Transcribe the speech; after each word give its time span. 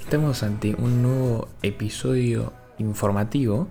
Estamos 0.00 0.42
ante 0.42 0.74
un 0.74 1.02
nuevo 1.02 1.48
episodio 1.62 2.54
informativo, 2.78 3.68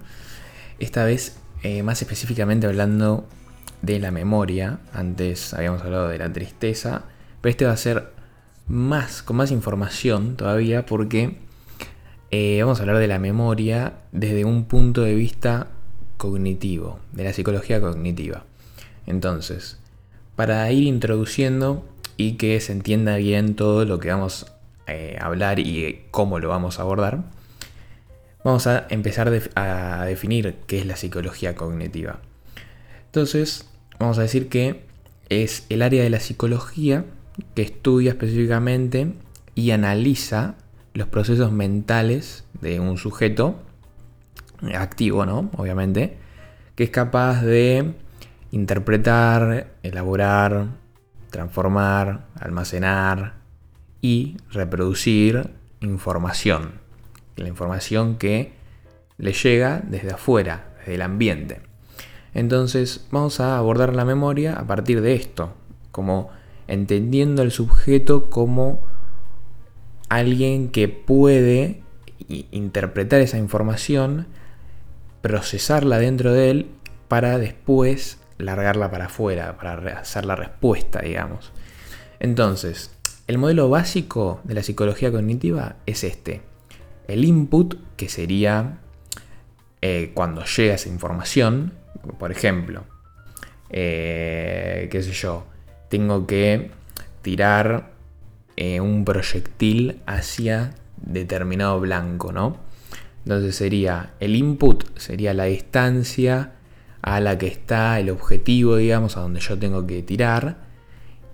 esta 0.77 1.03
vez 1.03 1.39
eh, 1.63 1.81
más 1.81 1.99
específicamente 2.03 2.67
hablando 2.67 3.25
de 3.81 3.99
la 3.99 4.11
memoria. 4.11 4.79
Antes 4.93 5.55
habíamos 5.55 5.81
hablado 5.81 6.09
de 6.09 6.19
la 6.19 6.31
tristeza, 6.31 7.05
pero 7.41 7.49
este 7.49 7.65
va 7.65 7.71
a 7.71 7.77
ser 7.77 8.11
más, 8.67 9.23
con 9.23 9.37
más 9.37 9.49
información 9.49 10.35
todavía, 10.35 10.85
porque 10.85 11.37
eh, 12.29 12.59
vamos 12.61 12.79
a 12.79 12.83
hablar 12.83 12.99
de 12.99 13.07
la 13.07 13.17
memoria 13.17 13.93
desde 14.11 14.45
un 14.45 14.65
punto 14.65 15.01
de 15.01 15.15
vista 15.15 15.69
cognitivo, 16.17 16.99
de 17.13 17.23
la 17.23 17.33
psicología 17.33 17.81
cognitiva. 17.81 18.45
Entonces, 19.07 19.79
para 20.35 20.71
ir 20.71 20.83
introduciendo 20.83 21.90
y 22.17 22.33
que 22.33 22.59
se 22.59 22.71
entienda 22.71 23.17
bien 23.17 23.55
todo 23.55 23.85
lo 23.85 23.99
que 23.99 24.09
vamos 24.09 24.51
eh, 24.87 25.17
a 25.19 25.25
hablar 25.25 25.59
y 25.59 26.05
cómo 26.11 26.39
lo 26.39 26.49
vamos 26.49 26.79
a 26.79 26.83
abordar, 26.83 27.23
vamos 28.43 28.67
a 28.67 28.87
empezar 28.89 29.31
a 29.55 30.05
definir 30.05 30.55
qué 30.67 30.79
es 30.79 30.85
la 30.85 30.95
psicología 30.95 31.55
cognitiva. 31.55 32.19
Entonces, 33.05 33.67
vamos 33.99 34.17
a 34.17 34.21
decir 34.21 34.49
que 34.49 34.83
es 35.29 35.65
el 35.69 35.81
área 35.81 36.03
de 36.03 36.09
la 36.09 36.19
psicología 36.19 37.05
que 37.55 37.61
estudia 37.61 38.11
específicamente 38.11 39.13
y 39.55 39.71
analiza 39.71 40.55
los 40.93 41.07
procesos 41.07 41.51
mentales 41.51 42.45
de 42.61 42.79
un 42.79 42.97
sujeto 42.97 43.59
activo, 44.73 45.25
¿no? 45.25 45.49
Obviamente, 45.57 46.17
que 46.75 46.83
es 46.83 46.89
capaz 46.89 47.41
de 47.41 47.93
interpretar, 48.51 49.71
elaborar, 49.83 50.67
transformar, 51.31 52.27
almacenar 52.39 53.33
y 54.01 54.37
reproducir 54.51 55.49
información. 55.79 56.73
La 57.35 57.47
información 57.47 58.17
que 58.17 58.53
le 59.17 59.33
llega 59.33 59.81
desde 59.83 60.11
afuera, 60.11 60.75
desde 60.79 60.95
el 60.95 61.01
ambiente. 61.01 61.61
Entonces 62.33 63.07
vamos 63.11 63.39
a 63.39 63.57
abordar 63.57 63.95
la 63.95 64.05
memoria 64.05 64.53
a 64.53 64.67
partir 64.67 65.01
de 65.01 65.15
esto, 65.15 65.53
como 65.91 66.29
entendiendo 66.67 67.41
al 67.41 67.51
sujeto 67.51 68.29
como 68.29 68.79
alguien 70.09 70.69
que 70.69 70.87
puede 70.87 71.81
interpretar 72.27 73.21
esa 73.21 73.37
información, 73.37 74.27
procesarla 75.21 75.99
dentro 75.99 76.33
de 76.33 76.51
él 76.51 76.69
para 77.07 77.37
después 77.37 78.20
largarla 78.41 78.91
para 78.91 79.05
afuera, 79.05 79.57
para 79.57 79.99
hacer 79.99 80.25
la 80.25 80.35
respuesta, 80.35 81.01
digamos. 81.01 81.51
Entonces, 82.19 82.91
el 83.27 83.37
modelo 83.37 83.69
básico 83.69 84.41
de 84.43 84.55
la 84.55 84.63
psicología 84.63 85.11
cognitiva 85.11 85.77
es 85.85 86.03
este. 86.03 86.41
El 87.07 87.25
input, 87.25 87.75
que 87.97 88.09
sería 88.09 88.79
eh, 89.81 90.11
cuando 90.13 90.43
llega 90.43 90.75
esa 90.75 90.89
información, 90.89 91.73
por 92.19 92.31
ejemplo, 92.31 92.83
eh, 93.69 94.87
qué 94.91 95.01
sé 95.01 95.11
yo, 95.13 95.45
tengo 95.89 96.27
que 96.27 96.71
tirar 97.21 97.91
eh, 98.57 98.79
un 98.79 99.05
proyectil 99.05 100.01
hacia 100.05 100.75
determinado 100.97 101.79
blanco, 101.79 102.31
¿no? 102.31 102.57
Entonces 103.23 103.55
sería 103.55 104.13
el 104.19 104.35
input, 104.35 104.97
sería 104.97 105.33
la 105.33 105.45
distancia 105.45 106.53
a 107.01 107.19
la 107.19 107.37
que 107.37 107.47
está 107.47 107.99
el 107.99 108.09
objetivo, 108.09 108.75
digamos, 108.77 109.17
a 109.17 109.21
donde 109.21 109.39
yo 109.39 109.57
tengo 109.57 109.85
que 109.87 110.03
tirar. 110.03 110.57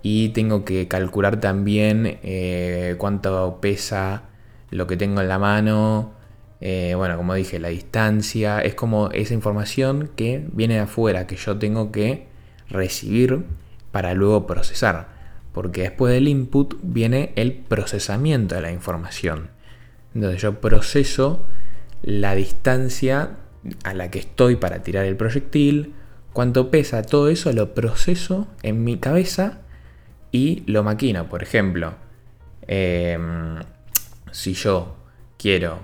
Y 0.02 0.30
tengo 0.30 0.64
que 0.64 0.88
calcular 0.88 1.40
también 1.40 2.18
eh, 2.22 2.94
cuánto 2.98 3.58
pesa 3.60 4.22
lo 4.70 4.86
que 4.86 4.96
tengo 4.96 5.20
en 5.20 5.28
la 5.28 5.38
mano. 5.38 6.12
Eh, 6.60 6.94
bueno, 6.96 7.16
como 7.16 7.34
dije, 7.34 7.58
la 7.58 7.68
distancia. 7.68 8.60
Es 8.60 8.74
como 8.74 9.10
esa 9.10 9.34
información 9.34 10.10
que 10.16 10.46
viene 10.52 10.74
de 10.74 10.80
afuera, 10.80 11.26
que 11.26 11.36
yo 11.36 11.58
tengo 11.58 11.92
que 11.92 12.28
recibir 12.68 13.44
para 13.90 14.14
luego 14.14 14.46
procesar. 14.46 15.08
Porque 15.52 15.82
después 15.82 16.14
del 16.14 16.28
input 16.28 16.74
viene 16.82 17.32
el 17.36 17.52
procesamiento 17.52 18.54
de 18.54 18.62
la 18.62 18.72
información. 18.72 19.50
Entonces 20.14 20.40
yo 20.40 20.60
proceso 20.60 21.46
la 22.02 22.34
distancia 22.34 23.36
a 23.84 23.94
la 23.94 24.10
que 24.10 24.20
estoy 24.20 24.56
para 24.56 24.82
tirar 24.82 25.04
el 25.04 25.16
proyectil, 25.16 25.94
cuánto 26.32 26.70
pesa, 26.70 27.02
todo 27.02 27.28
eso 27.28 27.52
lo 27.52 27.74
proceso 27.74 28.46
en 28.62 28.84
mi 28.84 28.98
cabeza 28.98 29.60
y 30.32 30.62
lo 30.66 30.82
maquino. 30.82 31.28
Por 31.28 31.42
ejemplo, 31.42 31.94
em, 32.66 33.56
si 34.30 34.54
yo 34.54 34.96
quiero 35.38 35.80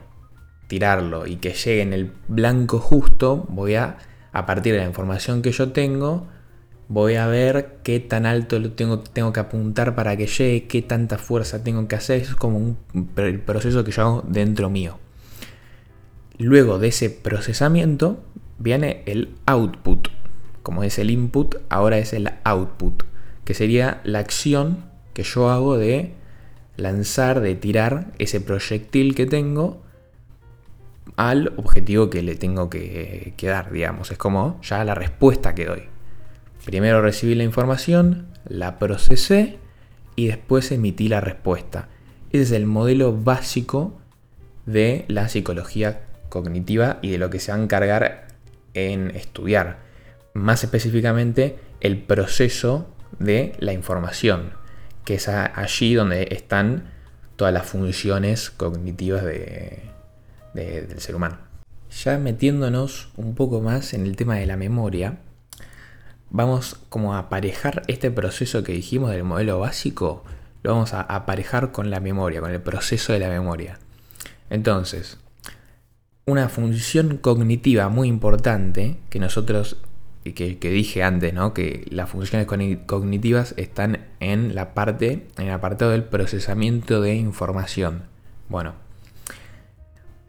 tirarlo 0.67 1.27
y 1.27 1.37
que 1.37 1.51
llegue 1.51 1.83
en 1.83 1.93
el 1.93 2.13
blanco 2.29 2.79
justo, 2.79 3.47
voy 3.49 3.75
a, 3.75 3.99
a 4.33 4.47
partir 4.47 4.75
de 4.75 4.81
la 4.81 4.87
información 4.87 5.43
que 5.43 5.53
yo 5.53 5.73
tengo, 5.73 6.27
voy 6.89 7.17
a 7.17 7.27
ver 7.27 7.79
qué 7.83 8.01
tan 8.01 8.27
alto 8.27 8.59
lo 8.59 8.73
tengo, 8.73 9.01
tengo 9.01 9.33
que 9.33 9.41
apuntar 9.41 9.95
para 9.95 10.17
que 10.17 10.27
llegue, 10.27 10.67
qué 10.67 10.83
tanta 10.83 11.19
fuerza 11.19 11.65
tengo 11.65 11.89
que 11.89 11.97
hacer. 11.97 12.21
es 12.21 12.35
como 12.35 12.59
un, 12.59 12.79
el 13.17 13.41
proceso 13.41 13.85
que 13.85 13.91
yo 13.91 14.03
hago 14.03 14.25
dentro 14.27 14.71
mío. 14.71 14.99
Luego 16.39 16.79
de 16.79 16.89
ese 16.89 17.11
procesamiento 17.11 18.23
viene 18.59 19.03
el 19.07 19.35
output. 19.47 20.09
Como 20.63 20.83
es 20.83 20.99
el 20.99 21.11
input, 21.11 21.57
ahora 21.69 21.99
es 21.99 22.13
el 22.13 22.31
output, 22.43 23.05
que 23.45 23.55
sería 23.55 24.01
la 24.05 24.19
acción 24.19 24.85
que 25.13 25.23
yo 25.23 25.51
hago 25.51 25.77
de 25.77 26.13
lanzar, 26.77 27.41
de 27.41 27.55
tirar 27.55 28.13
ese 28.19 28.41
proyectil 28.41 29.15
que 29.15 29.27
tengo 29.27 29.83
al 31.17 31.53
objetivo 31.57 32.11
que 32.11 32.23
le 32.23 32.35
tengo 32.35 32.69
que, 32.69 33.35
dar, 33.41 33.71
digamos. 33.71 34.11
Es 34.11 34.19
como 34.19 34.61
ya 34.63 34.83
la 34.85 34.95
respuesta 34.95 35.55
que 35.55 35.67
doy. 35.67 35.83
Primero 36.65 37.03
recibí 37.03 37.35
la 37.35 37.45
información, 37.45 38.27
la 38.49 38.79
procesé 38.79 39.59
y 40.17 40.29
después 40.29 40.73
emití 40.73 41.09
la 41.09 41.21
respuesta. 41.21 41.89
Ese 42.31 42.43
es 42.43 42.53
el 42.53 42.67
modelo 42.67 43.17
básico 43.17 43.99
de 44.67 45.05
la 45.09 45.29
psicología 45.29 46.01
cognitiva 46.35 46.99
y 47.01 47.13
de 47.13 47.19
lo 47.19 47.31
que 47.31 47.39
se 47.39 47.53
va 47.53 47.59
a 47.59 47.63
encargar 47.63 48.27
en 48.75 49.13
estudiar. 49.15 49.79
Más 50.35 50.65
específicamente 50.65 51.57
el 51.81 52.03
proceso 52.03 52.89
de 53.21 53.55
la 53.61 53.73
información, 53.73 54.53
que 55.05 55.15
es 55.15 55.29
allí 55.29 55.95
donde 55.95 56.27
están 56.33 56.91
todas 57.37 57.55
las 57.55 57.67
funciones 57.67 58.51
cognitivas 58.51 59.23
del 59.23 61.01
ser 61.01 61.15
humano. 61.15 61.39
Ya 62.05 62.19
metiéndonos 62.19 63.11
un 63.17 63.37
poco 63.37 63.61
más 63.61 63.95
en 63.95 64.05
el 64.05 64.17
tema 64.17 64.35
de 64.35 64.47
la 64.47 64.57
memoria, 64.57 65.19
vamos 66.31 66.81
como 66.89 67.15
a 67.15 67.21
aparejar 67.21 67.83
este 67.87 68.11
proceso 68.11 68.65
que 68.65 68.73
dijimos 68.73 69.13
del 69.13 69.23
modelo 69.23 69.61
básico, 69.61 70.25
lo 70.65 70.73
vamos 70.73 70.95
a 70.95 71.03
aparejar 71.03 71.71
con 71.71 71.91
la 71.91 72.01
memoria, 72.01 72.41
con 72.41 72.51
el 72.51 72.61
proceso 72.61 73.13
de 73.13 73.21
la 73.21 73.29
memoria. 73.29 73.79
Entonces, 74.51 75.19
una 76.27 76.49
función 76.49 77.19
cognitiva 77.19 77.89
muy 77.89 78.09
importante 78.09 78.97
que 79.11 79.19
nosotros, 79.19 79.77
que, 80.23 80.59
que 80.59 80.71
dije 80.71 81.03
antes, 81.03 81.35
¿no? 81.35 81.53
que 81.53 81.87
las 81.91 82.09
funciones 82.09 82.47
cognitivas 82.87 83.55
están 83.57 84.07
en 84.21 84.55
la 84.55 84.73
parte, 84.75 85.27
en 85.37 85.47
el 85.47 85.53
apartado 85.53 85.91
del 85.91 86.05
procesamiento 86.05 87.01
de 87.03 87.15
información. 87.15 88.05
Bueno, 88.49 88.75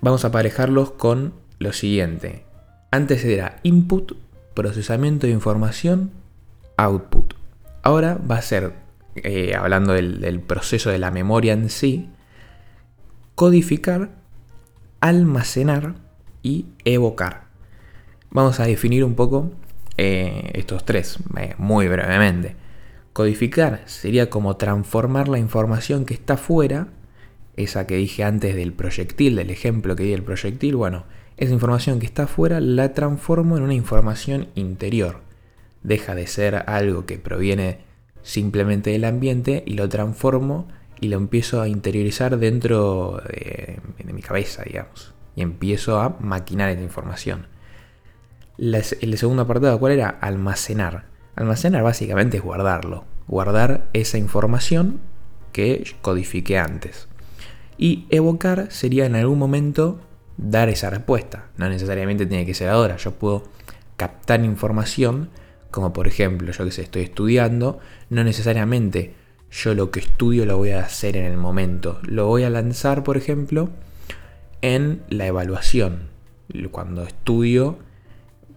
vamos 0.02 0.26
a 0.26 0.30
aparejarlos 0.30 0.92
con 0.92 1.34
lo 1.60 1.72
siguiente. 1.72 2.44
Antes 2.92 3.24
era 3.24 3.60
input, 3.64 4.14
procesamiento 4.54 5.28
de 5.28 5.34
información, 5.34 6.12
output. 6.78 7.34
Ahora 7.84 8.18
va 8.30 8.38
a 8.38 8.42
ser, 8.42 8.74
eh, 9.16 9.56
hablando 9.56 9.94
del 9.94 10.40
proceso 10.42 10.90
de 10.90 11.00
la 11.00 11.12
memoria 11.12 11.54
en 11.54 11.70
sí, 11.70 12.10
codificar 13.36 14.10
almacenar 15.00 15.96
y 16.44 16.68
evocar. 16.84 17.46
Vamos 18.30 18.60
a 18.60 18.66
definir 18.66 19.04
un 19.04 19.16
poco 19.16 19.52
eh, 19.98 20.52
estos 20.54 20.86
tres, 20.86 21.18
eh, 21.38 21.56
muy 21.58 21.88
brevemente. 21.88 22.56
Codificar 23.14 23.82
sería 23.86 24.30
como 24.30 24.58
transformar 24.58 25.30
la 25.30 25.40
información 25.40 26.06
que 26.06 26.14
está 26.14 26.36
fuera, 26.38 26.90
esa 27.56 27.88
que 27.88 27.96
dije 27.96 28.24
antes 28.24 28.56
del 28.56 28.74
proyectil, 28.74 29.38
del 29.38 29.50
ejemplo 29.50 29.96
que 29.96 30.04
di 30.04 30.12
del 30.12 30.24
proyectil, 30.24 30.76
bueno, 30.76 31.06
esa 31.38 31.54
información 31.54 32.00
que 32.00 32.06
está 32.06 32.24
afuera 32.24 32.60
la 32.60 32.94
transformo 32.94 33.58
en 33.58 33.64
una 33.64 33.74
información 33.74 34.48
interior. 34.56 35.22
Deja 35.84 36.16
de 36.16 36.28
ser 36.28 36.64
algo 36.68 37.06
que 37.06 37.18
proviene 37.18 37.80
simplemente 38.22 38.90
del 38.90 39.06
ambiente 39.06 39.64
y 39.66 39.76
lo 39.76 39.88
transformo 39.88 40.68
y 41.00 41.08
lo 41.08 41.18
empiezo 41.18 41.62
a 41.62 41.68
interiorizar 41.68 42.38
dentro 42.38 43.22
de, 43.28 43.80
mi 44.06 44.22
cabeza, 44.22 44.64
digamos. 44.64 45.14
Y 45.36 45.42
empiezo 45.42 46.00
a 46.00 46.18
maquinar 46.20 46.70
esa 46.70 46.82
información. 46.82 47.48
el 48.58 49.18
segundo 49.18 49.44
apartado, 49.44 49.80
¿cuál 49.80 49.94
era? 49.94 50.10
Almacenar. 50.10 51.06
Almacenar 51.36 51.84
básicamente 51.84 52.38
es 52.38 52.44
guardarlo. 52.44 53.06
Guardar 53.28 53.90
esa 53.94 54.18
información 54.18 55.02
que 55.52 55.86
codifiqué 56.02 56.58
antes. 56.58 57.08
Y 57.78 58.06
evocar 58.10 58.72
sería 58.72 59.06
en 59.06 59.16
algún 59.16 59.40
momento 59.40 60.00
dar 60.38 60.70
esa 60.70 60.90
respuesta. 60.90 61.48
No 61.58 61.70
necesariamente 61.70 62.26
tiene 62.26 62.46
que 62.46 62.54
ser 62.54 62.70
ahora. 62.70 62.98
Yo 62.98 63.12
puedo 63.12 63.44
captar 63.98 64.44
información, 64.44 65.30
como 65.72 65.94
por 65.94 66.08
ejemplo, 66.08 66.52
yo 66.52 66.66
que 66.66 66.72
sé, 66.72 66.84
estoy 66.84 67.04
estudiando, 67.04 67.80
no 68.10 68.24
necesariamente 68.24 69.14
yo 69.56 69.74
lo 69.74 69.90
que 69.90 70.02
estudio 70.02 70.46
lo 70.46 70.58
voy 70.58 70.72
a 70.72 70.82
hacer 70.82 71.16
en 71.16 71.26
el 71.26 71.38
momento. 71.38 72.00
Lo 72.04 72.28
voy 72.28 72.44
a 72.44 72.50
lanzar, 72.50 73.04
por 73.04 73.16
ejemplo, 73.16 73.70
en 74.62 75.02
la 75.10 75.28
evaluación. 75.28 76.10
Cuando 76.72 77.04
estudio, 77.04 77.80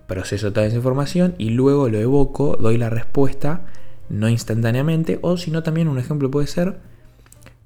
proceso 0.07 0.53
toda 0.53 0.67
esa 0.67 0.77
información 0.77 1.35
y 1.39 1.51
luego 1.51 1.89
lo 1.89 1.99
evoco, 1.99 2.57
doy 2.57 2.79
la 2.79 2.91
respuesta, 2.91 3.67
no 4.09 4.29
instantáneamente, 4.29 5.19
o 5.23 5.37
si 5.37 5.51
no 5.51 5.63
también 5.63 5.89
un 5.89 5.99
ejemplo 5.99 6.31
puede 6.31 6.47
ser 6.49 6.81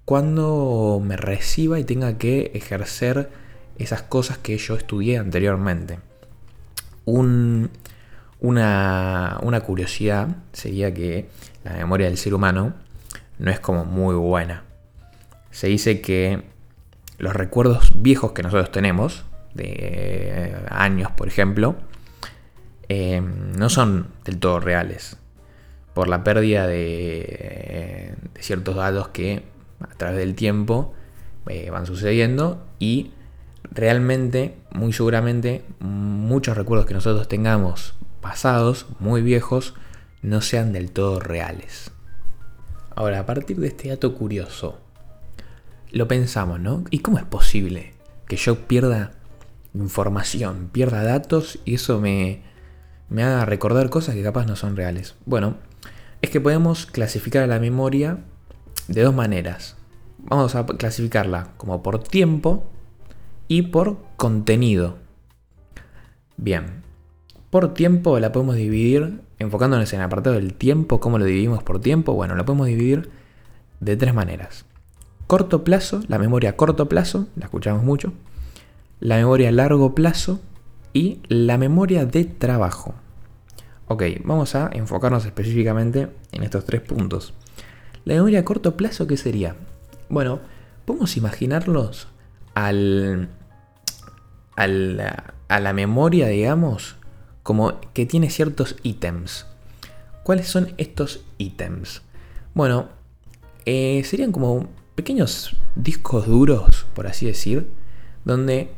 cuando 0.04 1.00
me 1.04 1.16
reciba 1.16 1.78
y 1.78 1.84
tenga 1.84 2.18
que 2.18 2.50
ejercer 2.54 3.30
esas 3.78 4.02
cosas 4.02 4.38
que 4.38 4.58
yo 4.58 4.76
estudié 4.76 5.18
anteriormente. 5.18 6.00
una, 7.06 7.70
una 8.40 9.60
curiosidad 9.60 10.36
sería 10.52 10.92
que 10.92 11.28
la 11.64 11.74
memoria 11.74 12.08
del 12.08 12.18
ser 12.18 12.34
humano 12.34 12.74
no 13.42 13.50
es 13.50 13.58
como 13.58 13.84
muy 13.84 14.14
buena. 14.14 14.62
Se 15.50 15.66
dice 15.66 16.00
que 16.00 16.42
los 17.18 17.34
recuerdos 17.34 17.90
viejos 17.96 18.32
que 18.32 18.42
nosotros 18.44 18.70
tenemos, 18.70 19.24
de 19.52 20.56
años 20.70 21.10
por 21.10 21.26
ejemplo, 21.26 21.74
eh, 22.88 23.20
no 23.20 23.68
son 23.68 24.06
del 24.24 24.38
todo 24.38 24.60
reales. 24.60 25.16
Por 25.92 26.08
la 26.08 26.22
pérdida 26.22 26.68
de, 26.68 28.14
ciertos 28.38 28.76
datos 28.76 29.08
que 29.08 29.42
a 29.80 29.94
través 29.96 30.18
del 30.18 30.36
tiempo 30.36 30.94
eh, 31.48 31.68
van 31.70 31.84
sucediendo 31.84 32.64
y 32.78 33.10
realmente, 33.72 34.54
muy 34.70 34.92
seguramente, 34.92 35.64
muchos 35.80 36.56
recuerdos 36.56 36.86
que 36.86 36.94
nosotros 36.94 37.26
tengamos 37.26 37.94
pasados, 38.20 38.86
muy 39.00 39.20
viejos, 39.20 39.74
no 40.22 40.40
sean 40.42 40.72
del 40.72 40.92
todo 40.92 41.18
reales. 41.18 41.90
Ahora, 42.94 43.20
a 43.20 43.26
partir 43.26 43.58
de 43.58 43.68
este 43.68 43.88
dato 43.88 44.14
curioso, 44.14 44.78
lo 45.90 46.08
pensamos, 46.08 46.60
¿no? 46.60 46.84
¿Y 46.90 47.00
cómo 47.00 47.18
es 47.18 47.24
posible 47.24 47.94
que 48.26 48.36
yo 48.36 48.66
pierda 48.66 49.12
información, 49.74 50.68
pierda 50.72 51.02
datos 51.02 51.58
y 51.64 51.74
eso 51.74 52.00
me, 52.00 52.42
me 53.08 53.22
haga 53.22 53.44
recordar 53.44 53.90
cosas 53.90 54.14
que 54.14 54.22
capaz 54.22 54.46
no 54.46 54.56
son 54.56 54.76
reales? 54.76 55.14
Bueno, 55.24 55.56
es 56.20 56.30
que 56.30 56.40
podemos 56.40 56.86
clasificar 56.86 57.42
a 57.42 57.46
la 57.46 57.58
memoria 57.58 58.18
de 58.88 59.02
dos 59.02 59.14
maneras. 59.14 59.76
Vamos 60.18 60.54
a 60.54 60.66
clasificarla 60.66 61.52
como 61.56 61.82
por 61.82 62.02
tiempo 62.02 62.70
y 63.48 63.62
por 63.62 63.98
contenido. 64.16 64.98
Bien, 66.36 66.82
por 67.52 67.74
tiempo 67.74 68.18
la 68.18 68.32
podemos 68.32 68.56
dividir, 68.56 69.20
enfocándonos 69.38 69.92
en 69.92 70.00
el 70.00 70.06
apartado 70.06 70.36
del 70.36 70.54
tiempo, 70.54 71.00
¿cómo 71.00 71.18
lo 71.18 71.26
dividimos 71.26 71.62
por 71.62 71.80
tiempo? 71.80 72.14
Bueno, 72.14 72.34
la 72.34 72.46
podemos 72.46 72.66
dividir 72.66 73.10
de 73.78 73.94
tres 73.94 74.14
maneras. 74.14 74.64
Corto 75.26 75.62
plazo, 75.62 76.00
la 76.08 76.18
memoria 76.18 76.48
a 76.48 76.56
corto 76.56 76.88
plazo, 76.88 77.26
la 77.36 77.44
escuchamos 77.44 77.84
mucho. 77.84 78.14
La 79.00 79.18
memoria 79.18 79.50
a 79.50 79.52
largo 79.52 79.94
plazo 79.94 80.40
y 80.94 81.20
la 81.28 81.58
memoria 81.58 82.06
de 82.06 82.24
trabajo. 82.24 82.94
Ok, 83.86 84.02
vamos 84.24 84.54
a 84.54 84.70
enfocarnos 84.72 85.26
específicamente 85.26 86.08
en 86.32 86.44
estos 86.44 86.64
tres 86.64 86.80
puntos. 86.80 87.34
La 88.06 88.14
memoria 88.14 88.40
a 88.40 88.44
corto 88.46 88.78
plazo, 88.78 89.06
¿qué 89.06 89.18
sería? 89.18 89.56
Bueno, 90.08 90.40
podemos 90.86 91.18
imaginarlos 91.18 92.08
al, 92.54 93.28
al, 94.56 95.00
a 95.48 95.60
la 95.60 95.72
memoria, 95.74 96.28
digamos, 96.28 96.96
como 97.42 97.80
que 97.92 98.06
tiene 98.06 98.30
ciertos 98.30 98.76
ítems. 98.82 99.46
¿Cuáles 100.22 100.48
son 100.48 100.72
estos 100.78 101.24
ítems? 101.38 102.02
Bueno, 102.54 102.88
eh, 103.64 104.02
serían 104.04 104.32
como 104.32 104.68
pequeños 104.94 105.56
discos 105.74 106.26
duros, 106.26 106.86
por 106.94 107.06
así 107.06 107.26
decir, 107.26 107.68
donde 108.24 108.70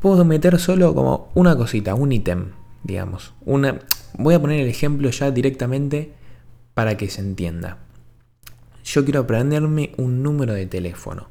puedo 0.00 0.24
meter 0.24 0.58
solo 0.58 0.94
como 0.94 1.30
una 1.34 1.56
cosita, 1.56 1.94
un 1.94 2.12
ítem, 2.12 2.52
digamos. 2.84 3.34
Una, 3.44 3.80
voy 4.14 4.34
a 4.34 4.40
poner 4.40 4.60
el 4.60 4.68
ejemplo 4.68 5.10
ya 5.10 5.30
directamente 5.30 6.12
para 6.74 6.96
que 6.96 7.08
se 7.08 7.20
entienda. 7.20 7.78
Yo 8.84 9.04
quiero 9.04 9.20
aprenderme 9.20 9.92
un 9.96 10.22
número 10.22 10.54
de 10.54 10.66
teléfono. 10.66 11.28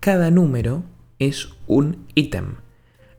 Cada 0.00 0.30
número 0.30 0.82
es 1.18 1.50
un 1.66 2.06
ítem. 2.14 2.56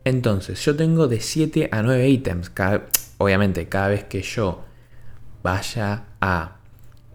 Entonces, 0.09 0.65
yo 0.65 0.75
tengo 0.75 1.07
de 1.07 1.19
7 1.19 1.69
a 1.71 1.83
9 1.83 2.09
ítems. 2.09 2.51
obviamente, 3.19 3.69
cada 3.69 3.89
vez 3.89 4.05
que 4.05 4.23
yo 4.23 4.63
vaya 5.43 6.05
a, 6.19 6.57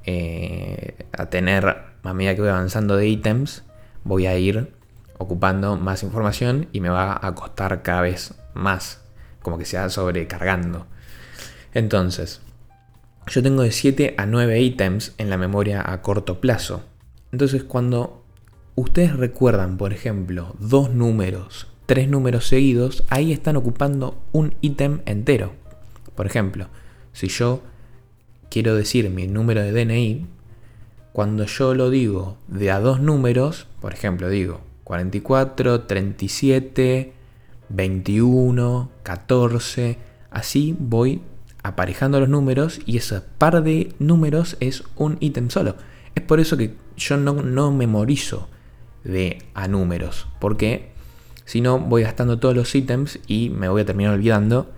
eh, 0.05 0.95
a 1.11 1.27
tener, 1.27 1.77
a 2.05 2.15
medida 2.15 2.37
que 2.37 2.43
voy 2.43 2.51
avanzando 2.51 2.97
de 2.97 3.09
ítems, 3.09 3.65
voy 4.05 4.27
a 4.27 4.39
ir 4.39 4.73
ocupando 5.19 5.77
más 5.77 6.05
información 6.05 6.69
y 6.71 6.81
me 6.81 6.89
va 6.89 7.19
a 7.21 7.35
costar 7.35 7.83
cada 7.83 8.03
vez 8.03 8.35
más, 8.55 9.01
como 9.43 9.59
que 9.59 9.65
se 9.65 9.77
va 9.77 9.89
sobrecargando. 9.89 10.87
Entonces, 11.73 12.43
yo 13.27 13.43
tengo 13.43 13.63
de 13.63 13.73
7 13.73 14.15
a 14.19 14.27
9 14.27 14.61
ítems 14.61 15.15
en 15.19 15.31
la 15.31 15.37
memoria 15.37 15.83
a 15.85 16.01
corto 16.01 16.41
plazo. 16.41 16.85
Entonces, 17.33 17.65
cuando 17.65 18.23
ustedes 18.77 19.17
recuerdan, 19.17 19.79
por 19.79 19.93
ejemplo, 19.93 20.55
dos 20.61 20.91
números 20.91 21.74
tres 21.87 22.09
números 22.09 22.49
seguidos, 22.49 23.05
ahí 23.09 23.33
están 23.33 23.57
ocupando 23.57 24.19
un 24.33 24.55
ítem 24.61 25.01
entero. 25.07 25.53
Por 26.15 26.27
ejemplo, 26.27 26.69
si 27.13 27.29
yo 27.29 27.63
quiero 28.51 28.75
decir 28.75 29.11
mi 29.11 29.27
número 29.27 29.63
de 29.63 29.73
DNI, 29.73 30.27
cuando 31.13 31.47
yo 31.47 31.75
lo 31.75 31.91
digo 31.91 32.37
de 32.49 32.71
a 32.71 32.81
dos 32.81 33.01
números, 33.01 33.67
por 33.81 33.93
ejemplo, 33.93 34.29
digo 34.29 34.61
44, 34.85 35.83
37, 35.83 37.13
21, 37.69 38.91
14, 39.03 39.99
así 40.31 40.77
voy 40.79 41.23
aparejando 41.63 42.21
los 42.21 42.29
números 42.29 42.81
y 42.85 42.99
ese 42.99 43.21
par 43.21 43.63
de 43.63 43.95
números 43.99 44.57
es 44.61 44.85
un 44.97 45.17
ítem 45.21 45.51
solo. 45.51 45.77
Es 46.15 46.23
por 46.23 46.41
eso 46.41 46.57
que 46.57 46.75
yo 46.97 47.17
no, 47.17 47.35
no 47.35 47.73
memorizo 47.73 48.49
de 49.03 49.43
a 49.55 49.69
números, 49.69 50.27
porque 50.41 50.94
si 51.45 51.61
no, 51.61 51.79
voy 51.79 52.03
gastando 52.03 52.39
todos 52.39 52.57
los 52.57 52.75
ítems 52.75 53.19
y 53.27 53.51
me 53.51 53.69
voy 53.69 53.83
a 53.83 53.85
terminar 53.85 54.15
olvidando 54.15 54.73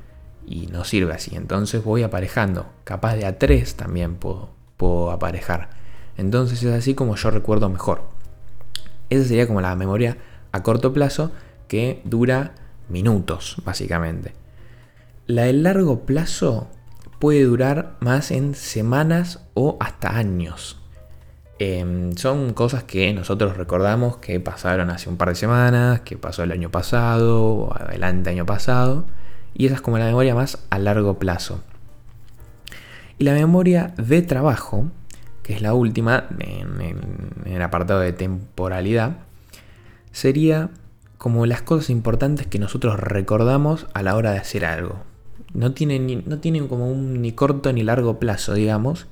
y 0.47 0.67
no 0.67 0.85
sirve 0.85 1.15
así. 1.15 1.37
Entonces 1.37 1.83
voy 1.83 2.03
aparejando. 2.03 2.67
Capaz 2.85 3.15
de 3.17 3.27
a 3.27 3.39
3 3.39 3.75
también 3.77 4.17
puedo, 4.17 4.51
puedo 4.77 5.11
aparejar. 5.11 5.71
Entonces 6.17 6.63
es 6.63 6.73
así 6.73 6.95
como 6.95 7.17
yo 7.17 7.31
recuerdo 7.31 7.69
mejor. 7.69 8.03
Esa 9.11 9.29
sería 9.29 9.47
como 9.47 9.61
la 9.61 9.75
memoria 9.77 10.19
a 10.53 10.63
corto 10.63 10.93
plazo 10.93 11.31
que 11.69 12.01
dura 12.05 12.55
minutos, 12.89 13.57
básicamente. 13.65 14.35
La 15.27 15.43
de 15.43 15.53
largo 15.53 16.01
plazo 16.01 16.69
puede 17.19 17.45
durar 17.45 17.97
más 18.01 18.31
en 18.31 18.55
semanas 18.55 19.41
o 19.55 19.77
hasta 19.81 20.17
años. 20.17 20.81
Em, 21.59 22.15
son 22.17 22.53
cosas 22.53 22.85
que 22.85 23.15
nosotros 23.15 23.57
recordamos 23.57 24.19
que 24.19 24.39
pasaron 24.41 24.91
hace 24.91 25.09
un 25.09 25.17
par 25.17 25.31
de 25.31 25.37
semanas, 25.37 26.01
que 26.01 26.19
pasó 26.19 26.43
el 26.43 26.53
año 26.53 26.71
pasado, 26.71 27.45
o 27.45 27.75
adelante 27.75 28.29
año 28.29 28.45
pasado, 28.45 29.07
y 29.55 29.65
esa 29.67 29.77
es 29.77 29.81
como 29.81 29.97
la 29.97 30.05
memoria 30.05 30.35
más 30.35 30.59
a 30.69 30.79
largo 30.79 31.19
plazo. 31.19 31.63
Y 33.19 33.25
la 33.25 33.33
memoria 33.33 33.95
de 33.97 34.21
trabajo, 34.21 34.91
que 35.43 35.55
es 35.55 35.63
la 35.63 35.73
última 35.73 36.27
en, 36.41 37.01
el 37.47 37.63
apartado 37.63 38.01
de 38.01 38.13
temporalidad, 38.13 39.17
sería 40.13 40.69
como 41.17 41.47
las 41.47 41.63
cosas 41.63 41.89
importantes 41.89 42.47
que 42.47 42.59
nosotros 42.59 43.01
recordamos 43.01 43.87
a 43.95 44.03
la 44.03 44.15
hora 44.15 44.33
de 44.33 44.39
hacer 44.39 44.67
algo. 44.67 45.05
No 45.55 45.73
tienen, 45.73 46.25
no 46.27 46.39
tienen 46.39 46.69
como 46.69 46.91
un 46.91 47.23
ni 47.23 47.33
corto 47.33 47.73
ni 47.73 47.83
largo 47.83 48.19
plazo, 48.19 48.53
digamos, 48.53 49.07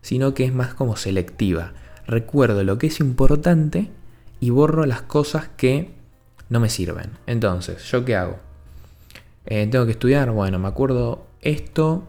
sino 0.00 0.32
que 0.32 0.44
es 0.44 0.54
más 0.54 0.72
como 0.72 0.96
selectiva 0.96 1.74
recuerdo 2.12 2.62
lo 2.62 2.78
que 2.78 2.88
es 2.88 3.00
importante 3.00 3.88
y 4.38 4.50
borro 4.50 4.86
las 4.86 5.02
cosas 5.02 5.48
que 5.56 5.90
no 6.50 6.60
me 6.60 6.68
sirven. 6.68 7.10
Entonces, 7.26 7.82
¿yo 7.90 8.04
qué 8.04 8.14
hago? 8.16 8.38
Eh, 9.46 9.66
tengo 9.70 9.86
que 9.86 9.92
estudiar, 9.92 10.30
bueno, 10.30 10.58
me 10.58 10.68
acuerdo 10.68 11.26
esto, 11.40 12.04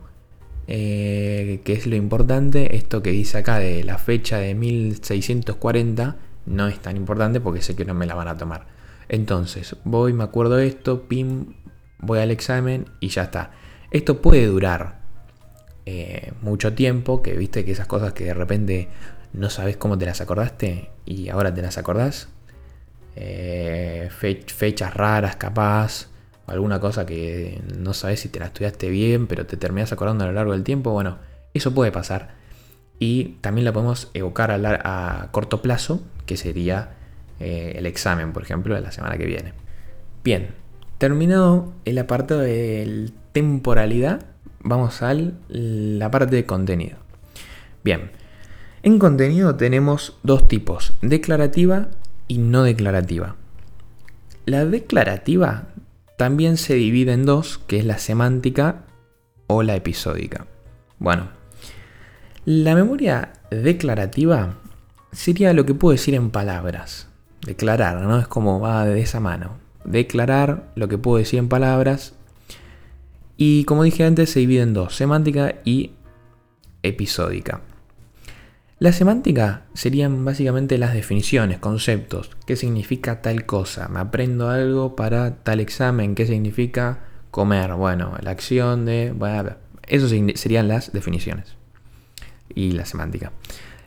eh, 0.67 1.61
que 1.63 1.73
es 1.73 1.87
lo 1.87 1.95
importante, 1.95 2.75
esto 2.75 3.01
que 3.01 3.11
dice 3.11 3.39
acá 3.39 3.59
de 3.59 3.83
la 3.83 3.97
fecha 3.97 4.37
de 4.37 4.53
1640, 4.53 6.17
no 6.45 6.67
es 6.67 6.79
tan 6.79 6.97
importante 6.97 7.39
porque 7.39 7.61
sé 7.61 7.75
que 7.75 7.85
no 7.85 7.93
me 7.93 8.05
la 8.05 8.15
van 8.15 8.27
a 8.27 8.37
tomar. 8.37 8.67
Entonces, 9.07 9.77
voy, 9.85 10.11
me 10.11 10.25
acuerdo 10.25 10.59
esto, 10.59 11.03
pim, 11.07 11.53
voy 11.99 12.19
al 12.19 12.31
examen 12.31 12.85
y 12.99 13.07
ya 13.07 13.23
está. 13.23 13.51
Esto 13.91 14.21
puede 14.21 14.45
durar 14.47 15.01
eh, 15.85 16.31
mucho 16.41 16.73
tiempo, 16.73 17.21
que 17.21 17.33
viste 17.33 17.63
que 17.63 17.71
esas 17.71 17.87
cosas 17.87 18.13
que 18.13 18.25
de 18.25 18.33
repente 18.33 18.89
no 19.33 19.49
sabes 19.49 19.77
cómo 19.77 19.97
te 19.97 20.05
las 20.05 20.21
acordaste 20.21 20.89
y 21.05 21.29
ahora 21.29 21.53
te 21.53 21.61
las 21.61 21.77
acordás. 21.77 22.29
Eh, 23.15 24.09
fechas 24.11 24.93
raras, 24.93 25.35
capaz, 25.35 26.07
alguna 26.47 26.79
cosa 26.79 27.05
que 27.05 27.61
no 27.77 27.93
sabes 27.93 28.21
si 28.21 28.29
te 28.29 28.39
la 28.39 28.47
estudiaste 28.47 28.89
bien, 28.89 29.27
pero 29.27 29.45
te 29.45 29.57
terminas 29.57 29.91
acordando 29.91 30.23
a 30.23 30.27
lo 30.27 30.33
largo 30.33 30.53
del 30.53 30.63
tiempo. 30.63 30.91
Bueno, 30.91 31.17
eso 31.53 31.73
puede 31.73 31.91
pasar. 31.91 32.35
Y 32.99 33.37
también 33.41 33.65
la 33.65 33.73
podemos 33.73 34.09
evocar 34.13 34.51
a, 34.51 35.29
corto 35.31 35.61
plazo, 35.61 36.01
que 36.25 36.37
sería 36.37 36.91
eh, 37.39 37.73
el 37.75 37.85
examen, 37.85 38.33
por 38.33 38.43
ejemplo, 38.43 38.75
de 38.75 38.81
la 38.81 38.91
semana 38.91 39.17
que 39.17 39.25
viene. 39.25 39.53
Bien, 40.23 40.49
terminado 40.99 41.73
el 41.85 41.97
apartado 41.97 42.41
de 42.41 43.11
temporalidad, 43.33 44.25
vamos 44.59 45.01
a 45.01 45.13
la 45.49 46.11
parte 46.11 46.35
de 46.35 46.45
contenido. 46.45 46.97
Bien, 47.83 48.11
en 48.83 48.99
contenido 48.99 49.55
tenemos 49.55 50.17
dos 50.23 50.47
tipos, 50.47 50.93
declarativa 51.01 51.87
y 52.27 52.37
no 52.37 52.63
declarativa. 52.63 53.37
La 54.45 54.65
declarativa 54.65 55.69
también 56.17 56.57
se 56.57 56.75
divide 56.75 57.13
en 57.13 57.25
dos, 57.25 57.59
que 57.65 57.79
es 57.79 57.85
la 57.85 57.97
semántica 57.97 58.83
o 59.47 59.63
la 59.63 59.75
episódica. 59.75 60.47
Bueno, 60.99 61.29
la 62.43 62.75
memoria 62.75 63.31
declarativa 63.51 64.55
sería 65.13 65.53
lo 65.53 65.65
que 65.65 65.73
puedo 65.73 65.93
decir 65.93 66.13
en 66.13 66.29
palabras. 66.29 67.07
Declarar, 67.45 68.01
¿no? 68.01 68.19
Es 68.19 68.27
como 68.27 68.59
va 68.59 68.85
de 68.85 68.99
esa 69.01 69.21
mano. 69.21 69.57
Declarar 69.85 70.71
lo 70.75 70.89
que 70.89 70.97
puedo 70.97 71.17
decir 71.17 71.39
en 71.39 71.47
palabras. 71.47 72.15
Y 73.37 73.63
como 73.63 73.83
dije 73.83 74.03
antes, 74.03 74.29
se 74.29 74.41
divide 74.41 74.61
en 74.61 74.73
dos, 74.73 74.95
semántica 74.95 75.55
y 75.63 75.91
episódica. 76.83 77.61
La 78.83 78.91
semántica 78.91 79.61
serían 79.73 80.25
básicamente 80.25 80.77
las 80.77 80.93
definiciones, 80.93 81.57
conceptos, 81.59 82.31
qué 82.45 82.57
significa 82.57 83.21
tal 83.21 83.45
cosa, 83.45 83.87
me 83.87 84.01
aprendo 84.01 84.49
algo 84.49 84.97
para 84.97 85.37
tal 85.37 85.61
examen, 85.61 86.15
qué 86.15 86.27
significa 86.27 86.99
comer, 87.31 87.75
bueno, 87.75 88.17
la 88.21 88.31
acción 88.31 88.83
de... 88.83 89.13
Bueno, 89.15 89.51
eso 89.87 90.09
serían 90.09 90.67
las 90.67 90.91
definiciones 90.91 91.55
y 92.53 92.73
la 92.73 92.83
semántica. 92.83 93.31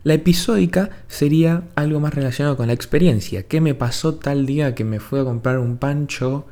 La 0.02 0.14
episódica 0.14 0.88
sería 1.08 1.64
algo 1.74 2.00
más 2.00 2.14
relacionado 2.14 2.56
con 2.56 2.68
la 2.68 2.72
experiencia. 2.72 3.42
¿Qué 3.42 3.60
me 3.60 3.74
pasó 3.74 4.14
tal 4.14 4.46
día 4.46 4.74
que 4.74 4.84
me 4.84 4.98
fui 4.98 5.20
a 5.20 5.24
comprar 5.24 5.58
un 5.58 5.76
pancho 5.76 6.46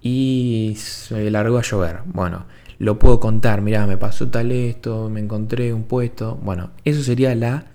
y 0.00 0.76
se 0.78 1.30
largó 1.30 1.58
a 1.58 1.62
llover? 1.62 1.98
Bueno, 2.06 2.46
lo 2.78 2.98
puedo 2.98 3.20
contar. 3.20 3.60
Mirá, 3.60 3.86
me 3.86 3.98
pasó 3.98 4.30
tal 4.30 4.50
esto, 4.50 5.10
me 5.10 5.20
encontré 5.20 5.74
un 5.74 5.84
puesto. 5.84 6.36
Bueno, 6.42 6.70
eso 6.86 7.02
sería 7.02 7.34
la 7.34 7.71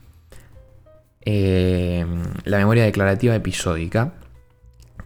eh, 1.30 2.06
la 2.46 2.58
memoria 2.58 2.86
declarativa 2.86 3.36
episódica, 3.36 4.14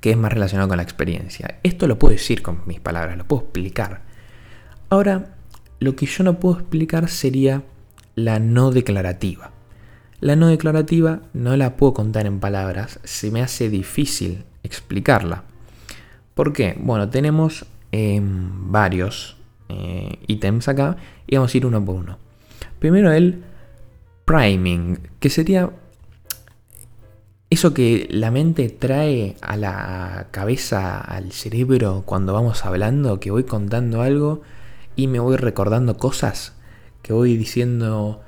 que 0.02 0.12
es 0.12 0.18
más 0.18 0.32
relacionado 0.32 0.70
con 0.70 0.78
la 0.78 0.84
experiencia. 0.84 1.58
Esto 1.64 1.88
lo 1.88 1.98
puedo 1.98 2.12
decir 2.12 2.44
con 2.44 2.62
mis 2.68 2.80
palabras, 2.80 3.18
lo 3.18 3.26
puedo 3.26 3.42
explicar. 3.42 4.04
Ahora, 4.92 5.34
lo 5.80 5.96
que 5.96 6.06
yo 6.06 6.24
no 6.24 6.40
puedo 6.40 6.60
explicar 6.60 7.10
sería 7.10 7.64
la 8.14 8.38
no 8.38 8.70
declarativa. 8.70 9.50
La 10.20 10.36
no 10.36 10.50
declarativa 10.50 11.22
no 11.34 11.58
la 11.58 11.76
puedo 11.76 11.96
contar 11.96 12.28
en 12.28 12.40
palabras, 12.40 13.00
se 13.04 13.32
me 13.32 13.42
hace 13.42 13.72
difícil 13.72 14.44
explicarla. 14.62 15.46
¿Por 16.36 16.54
qué? 16.54 16.78
Bueno, 16.80 17.10
tenemos 17.10 17.66
em, 17.92 18.72
varios 18.72 19.38
eh, 19.70 20.20
ítems 20.28 20.68
acá 20.68 20.98
y 21.26 21.38
vamos 21.38 21.52
a 21.52 21.58
ir 21.58 21.66
uno 21.66 21.84
por 21.84 21.96
uno. 21.96 22.20
Primero 22.78 23.12
el 23.12 23.44
priming, 24.26 25.00
que 25.20 25.32
sería 25.32 25.72
eso 27.52 27.74
que 27.74 28.08
la 28.10 28.32
mente 28.32 28.70
trae 28.70 29.36
a 29.42 29.58
la 29.58 30.28
cabeza, 30.32 31.02
al 31.02 31.34
cerebro 31.34 32.04
cuando 32.06 32.34
vamos 32.34 32.66
hablando, 32.66 33.20
que 33.20 33.30
voy 33.30 33.44
contando 33.44 34.02
algo 34.02 34.42
y 34.96 35.08
me 35.08 35.20
voy 35.20 35.36
recordando 35.36 35.98
cosas, 35.98 36.54
que 37.02 37.12
voy 37.12 37.36
diciendo, 37.36 38.22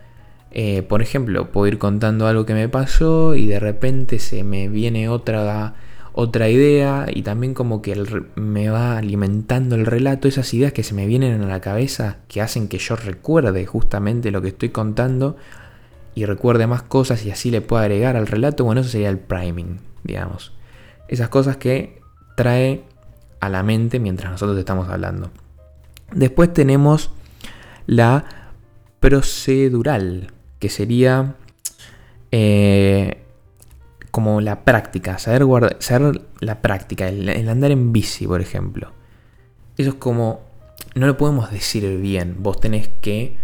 eh, 0.52 0.84
por 0.84 1.02
ejemplo, 1.02 1.54
puedo 1.54 1.68
ir 1.68 1.78
contando 1.78 2.28
algo 2.28 2.46
que 2.46 2.54
me 2.54 2.68
pasó 2.68 3.36
y 3.36 3.48
de 3.48 3.62
repente 3.62 4.20
se 4.20 4.44
me 4.44 4.68
viene 4.68 5.08
otra, 5.08 5.76
otra 6.12 6.50
idea 6.50 7.06
y 7.10 7.22
también 7.22 7.54
como 7.54 7.82
que 7.82 7.96
me 8.36 8.70
va 8.70 8.98
alimentando 8.98 9.76
el 9.76 9.86
relato, 9.86 10.28
esas 10.28 10.54
ideas 10.54 10.74
que 10.74 10.84
se 10.84 10.96
me 10.96 11.08
vienen 11.08 11.42
a 11.42 11.48
la 11.48 11.62
cabeza, 11.62 12.18
que 12.28 12.42
hacen 12.42 12.68
que 12.68 12.78
yo 12.78 12.98
recuerde 12.98 13.66
justamente 13.66 14.32
lo 14.32 14.42
que 14.42 14.50
estoy 14.50 14.70
contando, 14.70 15.38
y 16.16 16.26
recuerde 16.26 16.68
más 16.68 16.84
cosas 16.84 17.26
y 17.26 17.32
así 17.32 17.52
le 17.52 17.62
pueda 17.62 17.84
agregar 17.84 18.16
al 18.16 18.28
relato, 18.28 18.64
bueno, 18.64 18.82
eso 18.82 18.90
sería 18.90 19.10
el 19.10 19.20
priming, 19.20 19.80
digamos. 20.04 20.54
Esas 21.08 21.30
cosas 21.30 21.58
que 21.58 22.02
trae 22.36 22.84
a 23.40 23.50
la 23.50 23.64
mente 23.64 24.00
mientras 24.00 24.32
nosotros 24.32 24.58
estamos 24.58 24.90
hablando. 24.90 25.32
Después 26.12 26.54
tenemos 26.54 27.12
la 27.88 28.26
procedural, 29.00 30.32
que 30.60 30.70
sería 30.70 31.36
eh, 32.32 33.24
como 34.12 34.42
la 34.42 34.64
práctica, 34.64 35.18
saber, 35.18 35.44
guardar, 35.44 35.78
saber 35.80 36.22
la 36.40 36.62
práctica, 36.62 37.08
el, 37.10 37.50
andar 37.50 37.72
en 37.72 37.92
bici, 37.92 38.28
por 38.28 38.42
ejemplo. 38.42 38.92
Eso 39.78 39.90
es 39.90 39.96
como, 39.96 40.42
no 40.96 41.08
lo 41.08 41.18
podemos 41.18 41.52
decir 41.52 42.00
bien, 42.00 42.38
vos 42.40 42.60
tenés 42.60 42.90
que 43.02 43.36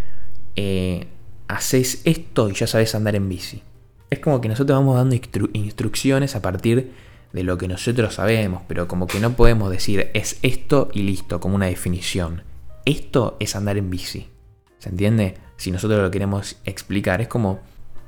eh, 0.56 1.08
haces 1.50 2.02
esto 2.06 2.48
y 2.50 2.54
ya 2.54 2.68
sabes 2.68 2.96
andar 2.96 3.16
en 3.16 3.28
bici. 3.28 3.64
Es 4.10 4.20
como 4.20 4.40
que 4.40 4.48
nosotros 4.48 4.78
vamos 4.78 4.96
dando 4.96 5.16
instrucciones 5.54 6.36
a 6.36 6.42
partir 6.42 6.94
de 7.34 7.44
lo 7.44 7.58
que 7.58 7.68
nosotros 7.68 8.16
sabemos, 8.16 8.62
pero 8.68 8.88
como 8.88 9.08
que 9.08 9.20
no 9.20 9.34
podemos 9.34 9.70
decir 9.70 10.12
es 10.14 10.40
esto 10.44 10.90
y 10.94 11.02
listo, 11.02 11.40
como 11.40 11.56
una 11.56 11.66
definición. 11.66 12.44
Esto 12.86 13.36
es 13.40 13.56
andar 13.56 13.78
en 13.78 13.90
bici. 13.90 14.30
¿Se 14.78 14.90
entiende? 14.90 15.38
Si 15.58 15.72
nosotros 15.72 16.02
lo 16.02 16.12
queremos 16.12 16.58
explicar, 16.66 17.20
es 17.20 17.28
como, 17.28 17.60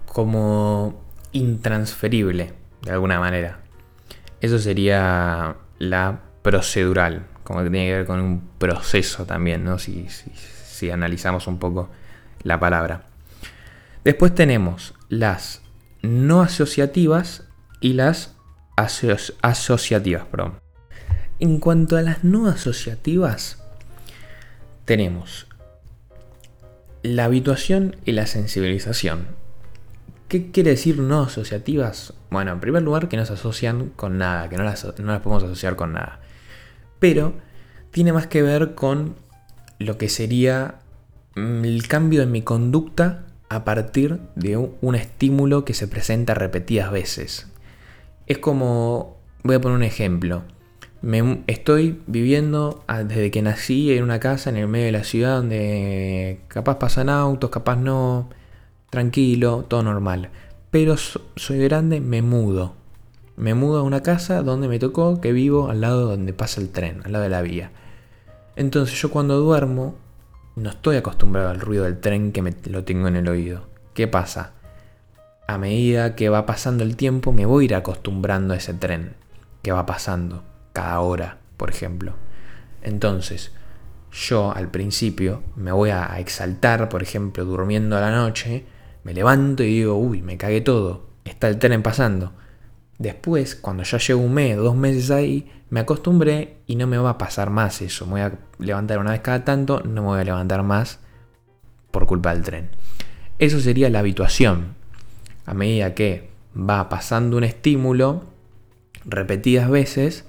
como 0.05 1.01
intransferible, 1.31 2.53
de 2.83 2.91
alguna 2.91 3.19
manera. 3.19 3.60
Eso 4.39 4.60
sería 4.60 5.57
la 5.79 6.21
procedural, 6.43 7.25
como 7.43 7.63
que 7.63 7.69
tiene 7.69 7.88
que 7.88 7.98
ver 7.98 8.05
con 8.05 8.19
un 8.19 8.50
proceso 8.60 9.25
también, 9.25 9.63
¿no? 9.63 9.79
si, 9.79 10.07
si 10.10 10.91
analizamos 10.91 11.48
un 11.48 11.57
poco 11.57 11.89
la 12.43 12.60
palabra. 12.60 13.11
Después 14.03 14.34
tenemos 14.34 14.96
las 15.10 15.62
no 16.01 16.41
asociativas 16.41 17.43
y 17.79 17.93
las 17.93 18.36
asociativas. 18.75 20.25
En 21.39 21.60
cuanto 21.60 21.98
a 21.98 22.01
las 22.01 22.24
no 22.24 22.48
asociativas, 22.48 23.63
tenemos 24.86 25.48
la 27.03 27.25
habituación 27.25 27.96
y 28.05 28.13
la 28.13 28.25
sensibilización. 28.25 29.27
¿Qué 30.27 30.51
quiere 30.51 30.72
decir 30.72 30.98
no 30.98 31.24
asociativas? 31.24 32.13
Bueno, 32.31 32.53
en 32.53 32.60
primer 32.60 32.81
lugar 32.81 33.08
que 33.08 33.17
no 33.17 33.25
se 33.25 33.34
asocian 33.34 33.89
con 33.89 34.17
nada, 34.17 34.50
que 34.50 34.58
no 34.58 34.63
las, 34.63 34.84
no 34.98 35.12
las 35.12 35.22
podemos 35.22 35.43
asociar 35.43 35.75
con 35.75 35.93
nada. 35.93 36.22
Pero 37.00 37.34
tiene 37.91 38.13
más 38.13 38.27
que 38.27 38.41
ver 38.41 38.74
con 38.74 39.15
lo 39.77 39.98
que 39.98 40.10
sería 40.10 40.79
mm, 41.36 41.65
el 41.65 41.88
cambio 41.88 42.24
en 42.24 42.31
mi 42.31 42.41
conducta 42.41 43.25
a 43.51 43.65
partir 43.65 44.22
de 44.36 44.55
un 44.55 44.96
estímulo 44.96 45.65
que 45.65 45.74
se 45.74 45.86
presenta 45.86 46.34
repetidas 46.34 46.89
veces. 46.89 47.48
Es 48.25 48.38
como, 48.38 49.17
voy 49.43 49.55
a 49.55 49.60
poner 49.60 49.75
un 49.75 49.84
ejemplo. 49.84 50.43
Me, 51.01 51.43
estoy 51.48 52.00
viviendo 52.08 52.81
ah, 52.88 53.03
desde 53.03 53.29
que 53.29 53.41
nací 53.41 53.91
en 53.91 54.03
una 54.03 54.22
casa 54.22 54.50
en 54.50 54.55
el 54.55 54.70
medio 54.70 54.86
de 54.86 54.91
la 54.93 55.03
ciudad 55.03 55.36
donde 55.36 56.39
capaz 56.48 56.77
pasan 56.77 57.10
autos, 57.10 57.50
capaz 57.50 57.75
no, 57.75 58.29
tranquilo, 58.89 59.65
todo 59.67 59.84
normal. 59.84 60.29
Pero 60.70 60.96
soy 60.96 61.60
grande, 61.60 62.00
me 62.00 62.22
mudo. 62.22 62.75
Me 63.36 63.53
mudo 63.53 63.79
a 63.79 63.84
una 63.84 64.01
casa 64.01 64.43
donde 64.43 64.70
me 64.70 64.79
tocó 64.79 65.20
que 65.20 65.34
vivo 65.34 65.70
al 65.70 65.81
lado 65.81 66.08
donde 66.08 66.31
pasa 66.31 66.62
el 66.62 66.70
tren, 66.70 67.01
al 67.03 67.12
lado 67.12 67.24
de 67.24 67.29
la 67.29 67.41
vía. 67.41 67.72
Entonces 68.55 69.01
yo 69.01 69.12
cuando 69.12 69.38
duermo 69.41 69.96
no 70.55 70.70
estoy 70.70 70.98
acostumbrado 70.98 71.50
al 71.50 71.60
ruido 71.60 71.86
del 71.86 72.00
tren 72.00 72.31
que 72.31 72.41
me 72.41 72.53
lo 72.65 72.84
tengo 72.84 73.08
en 73.08 73.15
el 73.15 73.29
oído. 73.29 73.67
¿Qué 73.93 74.08
pasa? 74.08 74.51
A 75.48 75.58
medida 75.58 76.15
que 76.15 76.29
va 76.29 76.46
pasando 76.46 76.84
el 76.84 76.96
tiempo 76.96 77.31
me 77.31 77.46
voy 77.46 77.63
a 77.63 77.65
ir 77.65 77.75
acostumbrando 77.75 78.53
a 78.53 78.58
ese 78.58 78.74
tren 78.74 79.15
que 79.62 79.72
va 79.72 79.86
pasando 79.86 80.43
cada 80.74 81.00
hora, 81.00 81.38
por 81.58 81.70
ejemplo. 81.70 82.13
Entonces, 82.81 83.51
yo 84.12 84.53
al 84.53 84.70
principio 84.70 85.43
me 85.55 85.72
voy 85.72 85.89
a 85.89 86.20
exaltar, 86.20 86.89
por 86.89 87.03
ejemplo, 87.03 87.46
durmiendo 87.46 87.98
a 87.98 88.01
la 88.01 88.12
noche, 88.12 88.65
me 89.03 89.13
levanto 89.13 89.63
y 89.63 89.67
digo, 89.67 89.96
uy, 89.96 90.22
me 90.22 90.38
cagué 90.38 90.62
todo, 90.62 91.08
está 91.24 91.48
el 91.48 91.60
tren 91.60 91.81
pasando. 91.81 92.34
Después, 93.01 93.55
cuando 93.55 93.81
ya 93.81 93.98
llevo 93.98 94.22
un 94.22 94.34
mes, 94.36 94.58
dos 94.58 94.75
meses 94.75 95.10
ahí, 95.10 95.51
me 95.72 95.79
acostumbré 95.79 96.58
y 96.67 96.75
no 96.75 96.86
me 96.86 97.00
va 97.00 97.10
a 97.12 97.17
pasar 97.17 97.50
más 97.50 97.81
eso. 97.81 98.05
Me 98.05 98.12
voy 98.12 98.22
a 98.22 98.34
levantar 98.60 99.00
una 99.00 99.10
vez 99.10 99.22
cada 99.22 99.43
tanto, 99.43 99.81
no 99.84 100.03
me 100.03 100.08
voy 100.10 100.20
a 100.20 100.24
levantar 100.24 100.62
más 100.62 101.00
por 101.89 102.05
culpa 102.05 102.31
del 102.31 102.43
tren. 102.43 102.70
Eso 103.39 103.60
sería 103.60 103.89
la 103.89 104.00
habituación. 104.00 104.75
a 105.48 105.55
medida 105.55 105.96
que 105.96 106.29
va 106.55 106.89
pasando 106.89 107.38
un 107.38 107.43
estímulo 107.43 108.22
repetidas 109.03 109.67
veces, 109.67 110.25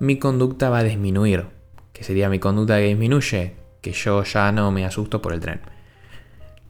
mi 0.00 0.18
conducta 0.18 0.70
va 0.70 0.78
a 0.78 0.82
disminuir. 0.82 1.44
¿Qué 1.92 2.04
sería 2.04 2.30
mi 2.30 2.38
conducta 2.38 2.78
que 2.78 2.86
disminuye? 2.86 3.54
Que 3.82 3.92
yo 3.92 4.22
ya 4.24 4.50
no 4.50 4.72
me 4.72 4.86
asusto 4.86 5.20
por 5.20 5.34
el 5.34 5.40
tren. 5.40 5.60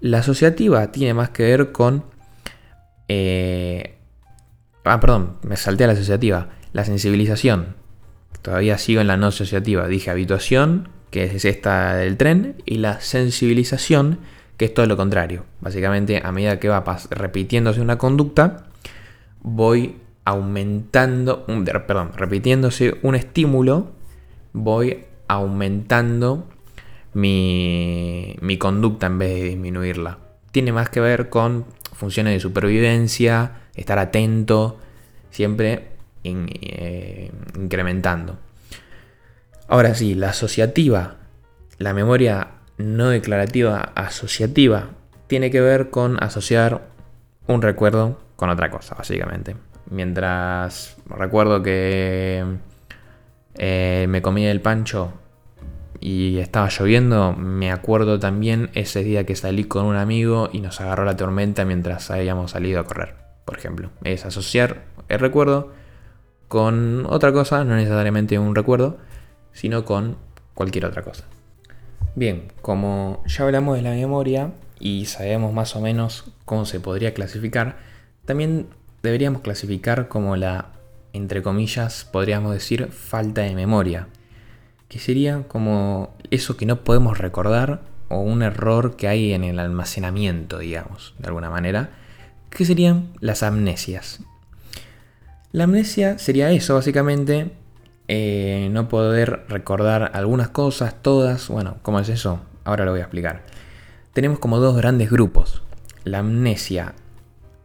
La 0.00 0.18
asociativa 0.18 0.90
tiene 0.90 1.14
más 1.14 1.30
que 1.30 1.44
ver 1.44 1.70
con... 1.70 2.02
Eh, 3.06 3.93
ah, 4.84 5.00
perdón, 5.00 5.36
me 5.42 5.56
salté 5.56 5.84
a 5.84 5.88
la 5.88 5.92
asociativa. 5.94 6.48
La 6.72 6.84
sensibilización. 6.84 7.76
Todavía 8.42 8.78
sigo 8.78 9.00
en 9.00 9.06
la 9.06 9.16
no 9.16 9.28
asociativa. 9.28 9.88
Dije 9.88 10.10
habituación, 10.10 10.88
que 11.10 11.24
es 11.24 11.44
esta 11.44 11.96
del 11.96 12.16
tren, 12.16 12.56
y 12.66 12.76
la 12.78 13.00
sensibilización, 13.00 14.18
que 14.56 14.66
es 14.66 14.74
todo 14.74 14.86
lo 14.86 14.96
contrario. 14.96 15.44
Básicamente, 15.60 16.20
a 16.22 16.32
medida 16.32 16.60
que 16.60 16.68
va 16.68 16.84
repitiéndose 17.10 17.80
una 17.80 17.98
conducta, 17.98 18.66
voy 19.40 19.96
aumentando, 20.24 21.46
perdón, 21.86 22.12
repitiéndose 22.16 22.98
un 23.02 23.14
estímulo, 23.14 23.92
voy 24.52 25.04
aumentando 25.28 26.48
mi, 27.12 28.36
mi 28.40 28.58
conducta 28.58 29.06
en 29.06 29.18
vez 29.18 29.34
de 29.34 29.48
disminuirla. 29.48 30.18
Tiene 30.50 30.72
más 30.72 30.88
que 30.90 31.00
ver 31.00 31.28
con 31.28 31.66
funciones 31.92 32.34
de 32.34 32.40
supervivencia, 32.40 33.63
estar 33.74 33.98
atento, 33.98 34.78
siempre 35.30 35.88
eh, 36.22 37.30
incrementando. 37.56 38.38
Ahora 39.68 39.94
sí, 39.94 40.14
la 40.14 40.30
asociativa, 40.30 41.16
la 41.78 41.94
memoria 41.94 42.48
no 42.76 43.08
declarativa 43.08 43.92
asociativa, 43.94 44.90
tiene 45.26 45.50
que 45.50 45.60
ver 45.60 45.90
con 45.90 46.22
asociar 46.22 46.88
un 47.46 47.62
recuerdo 47.62 48.20
con 48.36 48.50
otra 48.50 48.70
cosa, 48.70 48.94
básicamente. 48.94 49.56
Mientras 49.90 50.96
recuerdo 51.06 51.62
que 51.62 52.44
eh, 53.56 54.06
me 54.08 54.22
comí 54.22 54.46
el 54.46 54.60
pancho 54.60 55.12
y 56.00 56.38
estaba 56.38 56.68
lloviendo, 56.68 57.32
me 57.32 57.70
acuerdo 57.70 58.18
también 58.18 58.70
ese 58.74 59.02
día 59.04 59.24
que 59.24 59.36
salí 59.36 59.64
con 59.64 59.86
un 59.86 59.96
amigo 59.96 60.50
y 60.52 60.60
nos 60.60 60.80
agarró 60.80 61.04
la 61.04 61.16
tormenta 61.16 61.64
mientras 61.64 62.10
habíamos 62.10 62.50
salido 62.52 62.80
a 62.80 62.84
correr, 62.84 63.14
por 63.44 63.58
ejemplo. 63.58 63.90
Es 64.02 64.24
asociar 64.24 64.84
el 65.08 65.18
recuerdo 65.20 65.72
con 66.48 67.06
otra 67.08 67.32
cosa, 67.32 67.64
no 67.64 67.76
necesariamente 67.76 68.38
un 68.38 68.54
recuerdo, 68.54 68.98
sino 69.52 69.84
con 69.84 70.16
cualquier 70.54 70.86
otra 70.86 71.02
cosa. 71.02 71.24
Bien, 72.14 72.52
como 72.62 73.22
ya 73.26 73.44
hablamos 73.44 73.76
de 73.76 73.82
la 73.82 73.90
memoria 73.90 74.52
y 74.78 75.06
sabemos 75.06 75.52
más 75.52 75.74
o 75.74 75.80
menos 75.80 76.32
cómo 76.44 76.64
se 76.64 76.80
podría 76.80 77.12
clasificar, 77.14 77.76
también 78.24 78.68
deberíamos 79.02 79.42
clasificar 79.42 80.08
como 80.08 80.36
la, 80.36 80.72
entre 81.12 81.42
comillas, 81.42 82.04
podríamos 82.04 82.52
decir, 82.52 82.88
falta 82.92 83.42
de 83.42 83.54
memoria, 83.54 84.08
que 84.88 84.98
sería 84.98 85.42
como 85.48 86.14
eso 86.30 86.56
que 86.56 86.66
no 86.66 86.84
podemos 86.84 87.18
recordar 87.18 87.82
o 88.08 88.20
un 88.20 88.42
error 88.42 88.96
que 88.96 89.08
hay 89.08 89.32
en 89.32 89.42
el 89.44 89.58
almacenamiento, 89.58 90.58
digamos, 90.58 91.14
de 91.18 91.26
alguna 91.26 91.50
manera, 91.50 91.90
que 92.54 92.64
serían 92.64 93.12
las 93.20 93.42
amnesias. 93.42 94.20
La 95.52 95.64
amnesia 95.64 96.18
sería 96.18 96.50
eso, 96.50 96.75
básicamente, 96.75 97.52
eh, 98.08 98.68
no 98.73 98.88
poder 98.88 99.44
recordar 99.49 100.11
algunas 100.14 100.49
cosas, 100.49 100.94
todas. 101.02 101.49
Bueno, 101.49 101.76
¿cómo 101.82 102.00
es 102.00 102.08
eso? 102.08 102.40
Ahora 102.64 102.84
lo 102.84 102.92
voy 102.92 103.00
a 103.00 103.04
explicar. 103.04 103.42
Tenemos 104.12 104.38
como 104.38 104.59
dos 104.59 104.76
grandes 104.76 105.11
grupos. 105.11 105.62
La 106.05 106.20
amnesia 106.20 106.94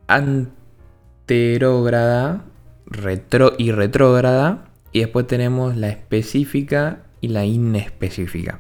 anterógrada 0.08 2.44
retro 2.90 3.54
y 3.58 3.72
retrógrada. 3.72 4.66
Y 4.92 5.02
después 5.02 5.28
tenemos 5.28 5.78
la 5.78 5.90
específica 5.90 7.04
y 7.22 7.28
la 7.28 7.46
inespecífica. 7.46 8.60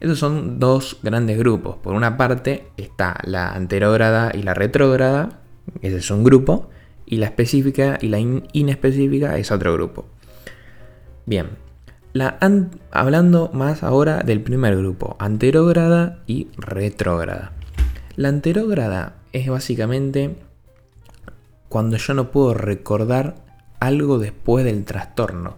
Estos 0.00 0.18
son 0.18 0.58
dos 0.58 0.98
grandes 1.02 1.38
grupos. 1.38 1.76
Por 1.76 1.94
una 1.94 2.16
parte 2.16 2.66
está 2.76 3.18
la 3.24 3.52
anterógrada 3.52 4.32
y 4.34 4.42
la 4.42 4.54
retrógrada. 4.54 5.40
Ese 5.82 5.96
es 5.98 6.10
un 6.10 6.24
grupo. 6.24 6.70
Y 7.06 7.16
la 7.16 7.26
específica 7.26 7.98
y 8.00 8.08
la 8.08 8.18
inespecífica 8.18 9.36
es 9.36 9.50
otro 9.50 9.74
grupo. 9.74 10.06
Bien, 11.26 11.50
la 12.14 12.38
hablando 12.90 13.50
más 13.52 13.82
ahora 13.82 14.22
del 14.22 14.40
primer 14.40 14.76
grupo, 14.76 15.16
anterógrada 15.18 16.22
y 16.26 16.48
retrógrada. 16.56 17.52
La 18.16 18.28
anterógrada 18.28 19.16
es 19.32 19.48
básicamente 19.48 20.36
cuando 21.68 21.96
yo 21.96 22.14
no 22.14 22.30
puedo 22.30 22.54
recordar 22.54 23.34
algo 23.80 24.18
después 24.18 24.64
del 24.64 24.84
trastorno. 24.84 25.56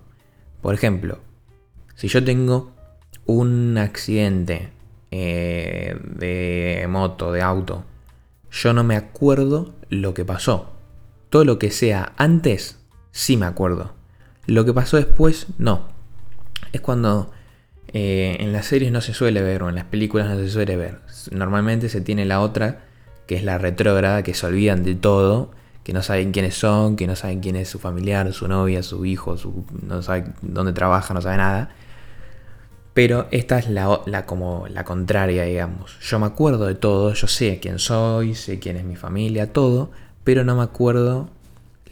Por 0.63 0.75
ejemplo, 0.75 1.19
si 1.95 2.09
yo 2.09 2.25
tengo 2.25 2.73
un 3.27 3.77
accidente 3.77 4.71
eh, 5.11 5.95
de 6.03 6.87
moto, 6.89 7.33
de 7.33 7.43
auto, 7.43 7.85
yo 8.57 8.73
no 8.73 8.85
me 8.85 8.97
acuerdo 8.97 9.75
lo 9.91 10.15
que 10.15 10.25
pasó. 10.25 10.73
Todo 11.29 11.45
lo 11.45 11.59
que 11.59 11.71
sea 11.71 12.15
antes, 12.17 12.79
sí 13.13 13.37
me 13.37 13.47
acuerdo. 13.47 13.93
Lo 14.47 14.65
que 14.65 14.73
pasó 14.73 14.97
después, 14.97 15.47
no. 15.59 15.89
Es 16.73 16.81
cuando 16.81 17.31
eh, 17.89 18.39
en 18.41 18.53
las 18.53 18.67
series 18.67 18.93
no 18.93 19.03
se 19.03 19.13
suele 19.13 19.43
ver 19.43 19.63
o 19.63 19.69
en 19.69 19.75
las 19.75 19.85
películas 19.85 20.29
no 20.29 20.37
se 20.37 20.49
suele 20.49 20.77
ver. 20.77 21.01
Normalmente 21.31 21.91
se 21.91 22.01
tiene 22.01 22.25
la 22.25 22.41
otra, 22.41 22.85
que 23.27 23.37
es 23.37 23.45
la 23.45 23.59
retrógrada, 23.59 24.23
que 24.23 24.33
se 24.33 24.47
olvidan 24.47 24.85
de 24.85 24.95
todo, 24.95 25.51
que 25.85 25.93
no 25.93 26.03
saben 26.03 26.33
quiénes 26.33 26.55
son, 26.55 26.97
que 26.97 27.07
no 27.07 27.15
saben 27.15 27.41
quién 27.41 27.57
es 27.57 27.69
su 27.69 27.79
familiar, 27.79 28.33
su 28.33 28.49
novia, 28.49 28.83
su 28.83 29.05
hijo, 29.05 29.37
no 29.87 30.03
saben 30.03 30.35
dónde 30.41 30.73
trabaja, 30.73 31.13
no 31.13 31.21
sabe 31.21 31.37
nada. 31.37 31.71
Pero 32.97 33.29
esta 33.31 33.59
es 33.59 33.69
la, 33.69 34.25
como 34.25 34.67
la 34.69 34.85
contraria, 34.85 35.43
digamos. 35.43 35.99
Yo 36.01 36.19
me 36.19 36.25
acuerdo 36.25 36.65
de 36.65 36.77
todo, 36.77 37.13
yo 37.13 37.27
sé 37.27 37.59
quién 37.61 37.79
soy, 37.79 38.35
sé 38.35 38.59
quién 38.59 38.79
es 38.79 38.85
mi 38.85 38.97
familia, 38.97 39.53
todo, 39.53 39.91
pero 40.25 40.45
no 40.45 40.57
me 40.57 40.63
acuerdo 40.63 41.29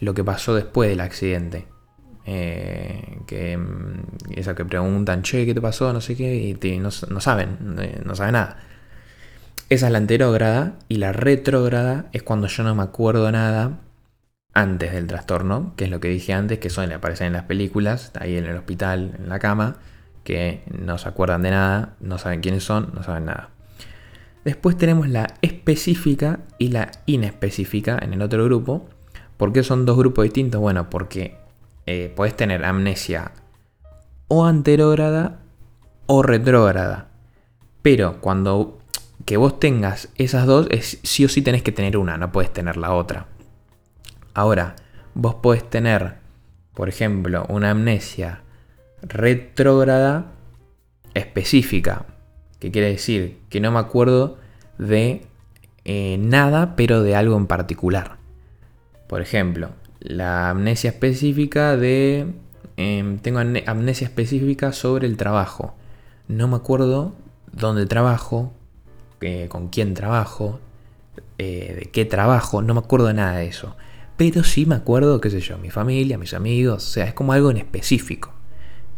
lo 0.00 0.14
que 0.14 0.24
pasó 0.24 0.54
después 0.54 0.88
del 0.88 1.00
accidente. 1.00 1.66
Eh, 2.24 3.18
que 3.26 3.54
mm, 3.54 4.32
eso 4.34 4.54
que 4.54 4.64
preguntan, 4.64 5.20
che, 5.20 5.44
¿qué 5.44 5.52
te 5.52 5.60
pasó? 5.60 5.92
No 5.92 6.00
sé 6.00 6.16
qué, 6.16 6.34
y 6.34 6.78
no, 6.78 6.90
saben, 6.90 7.76
eh, 7.82 8.00
no 8.02 8.14
saben 8.14 8.32
nada. 8.32 8.56
Esa 9.68 9.86
es 9.88 9.92
la 9.92 9.98
anterógrada 9.98 10.78
y 10.88 10.96
la 10.96 11.12
retrógrada 11.12 12.06
es 12.14 12.22
cuando 12.22 12.46
yo 12.46 12.62
no 12.64 12.74
me 12.74 12.82
acuerdo 12.82 13.30
nada 13.30 13.78
antes 14.54 14.94
del 14.94 15.06
trastorno, 15.06 15.74
que 15.76 15.84
es 15.84 15.90
lo 15.90 16.00
que 16.00 16.08
dije 16.08 16.32
antes, 16.32 16.60
que 16.60 16.70
suele 16.70 16.94
aparecer 16.94 17.26
en 17.26 17.34
las 17.34 17.44
películas, 17.44 18.10
ahí 18.18 18.38
en 18.38 18.46
el 18.46 18.56
hospital, 18.56 19.16
en 19.18 19.28
la 19.28 19.38
cama, 19.38 19.76
que 20.24 20.62
no 20.76 20.98
se 20.98 21.08
acuerdan 21.08 21.42
de 21.42 21.50
nada, 21.50 21.94
no 22.00 22.18
saben 22.18 22.40
quiénes 22.40 22.64
son, 22.64 22.90
no 22.94 23.02
saben 23.02 23.26
nada. 23.26 23.50
Después 24.44 24.76
tenemos 24.76 25.08
la 25.08 25.34
específica 25.40 26.40
y 26.58 26.68
la 26.68 26.90
inespecífica 27.06 27.98
en 28.00 28.12
el 28.12 28.22
otro 28.22 28.44
grupo. 28.44 28.88
¿Por 29.36 29.52
qué 29.52 29.62
son 29.62 29.86
dos 29.86 29.96
grupos 29.96 30.24
distintos? 30.24 30.60
Bueno, 30.60 30.90
porque 30.90 31.36
eh, 31.86 32.12
puedes 32.14 32.36
tener 32.36 32.64
amnesia 32.64 33.32
o 34.28 34.44
anterógrada 34.44 35.40
o 36.06 36.22
retrógrada. 36.22 37.08
Pero 37.82 38.20
cuando 38.20 38.78
que 39.24 39.36
vos 39.36 39.58
tengas 39.58 40.10
esas 40.16 40.46
dos, 40.46 40.66
es, 40.70 40.98
sí 41.02 41.24
o 41.24 41.28
sí 41.28 41.42
tenés 41.42 41.62
que 41.62 41.72
tener 41.72 41.96
una, 41.96 42.16
no 42.18 42.32
puedes 42.32 42.52
tener 42.52 42.76
la 42.76 42.92
otra. 42.92 43.26
Ahora, 44.34 44.76
vos 45.14 45.36
podés 45.36 45.68
tener, 45.68 46.16
por 46.74 46.88
ejemplo, 46.88 47.46
una 47.48 47.70
amnesia 47.70 48.43
retrógrada 49.04 50.32
específica, 51.14 52.06
que 52.58 52.70
quiere 52.70 52.88
decir 52.88 53.38
que 53.48 53.60
no 53.60 53.70
me 53.70 53.78
acuerdo 53.78 54.38
de 54.78 55.22
eh, 55.84 56.16
nada, 56.18 56.76
pero 56.76 57.02
de 57.02 57.14
algo 57.14 57.36
en 57.36 57.46
particular. 57.46 58.16
Por 59.06 59.20
ejemplo, 59.20 59.70
la 60.00 60.50
amnesia 60.50 60.90
específica 60.90 61.76
de... 61.76 62.26
Em, 62.76 63.18
tengo 63.18 63.38
amnesia 63.38 64.06
específica 64.06 64.72
sobre 64.72 65.06
el 65.06 65.16
trabajo. 65.16 65.74
No 66.26 66.48
me 66.48 66.56
acuerdo 66.56 67.14
dónde 67.52 67.86
trabajo, 67.86 68.52
eh, 69.20 69.46
con 69.48 69.68
quién 69.68 69.94
trabajo, 69.94 70.58
eh, 71.38 71.76
de 71.78 71.90
qué 71.90 72.04
trabajo, 72.04 72.62
no 72.62 72.74
me 72.74 72.80
acuerdo 72.80 73.06
de 73.06 73.14
nada 73.14 73.36
de 73.36 73.46
eso. 73.46 73.76
Pero 74.16 74.42
sí 74.44 74.66
me 74.66 74.74
acuerdo, 74.74 75.20
qué 75.20 75.30
sé 75.30 75.40
yo, 75.40 75.58
mi 75.58 75.70
familia, 75.70 76.18
mis 76.18 76.34
amigos, 76.34 76.84
o 76.84 76.90
sea, 76.92 77.04
es 77.04 77.14
como 77.14 77.32
algo 77.32 77.50
en 77.50 77.58
específico. 77.58 78.32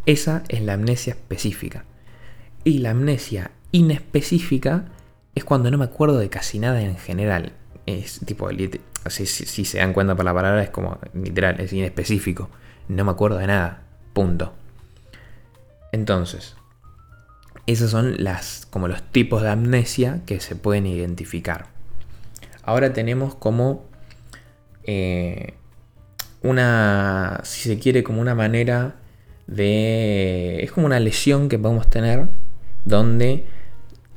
Esa 0.07 0.45
es 0.49 0.63
la 0.63 0.75
amnesia 0.75 1.13
específica. 1.13 1.85
Y 2.63 2.79
la 2.79 2.91
amnesia 2.91 3.51
inespecífica 3.73 4.87
es 5.35 5.45
cuando 5.45 5.71
no 5.71 5.79
me 5.79 5.85
acuerdo 5.85 6.19
de 6.19 6.31
casi 6.31 6.59
nada 6.61 6.81
en 6.81 6.97
general. 6.97 7.53
Es 7.87 8.21
tipo, 8.25 8.49
si, 9.09 9.27
si, 9.27 9.65
se 9.65 9.79
dan 9.79 9.93
cuenta 9.93 10.15
por 10.15 10.25
la 10.25 10.35
palabra, 10.35 10.63
es 10.63 10.71
como 10.71 10.99
literal, 11.13 11.61
es 11.61 11.73
inespecífico. 11.73 12.49
No 12.89 13.05
me 13.05 13.11
acuerdo 13.11 13.39
de 13.39 13.49
nada. 13.49 13.83
Punto. 14.13 14.55
Entonces, 15.93 16.57
esos 17.67 17.91
son 17.91 18.23
las, 18.23 18.67
como 18.71 18.87
los 18.87 19.03
tipos 19.03 19.43
de 19.43 19.51
amnesia 19.51 20.23
que 20.25 20.41
se 20.41 20.55
pueden 20.55 20.87
identificar. 20.87 21.67
Ahora 22.63 22.93
tenemos 22.93 23.35
como 23.35 23.87
eh, 24.85 25.55
una, 26.43 27.41
si 27.45 27.69
se 27.69 27.79
quiere, 27.79 28.05
como 28.05 28.21
una 28.21 28.35
manera 28.35 28.97
de... 29.47 30.63
Es 30.63 30.73
como 30.73 30.87
una 30.87 31.01
lesión 31.01 31.49
que 31.49 31.59
podemos 31.59 31.89
tener 31.89 32.29
donde 32.85 33.47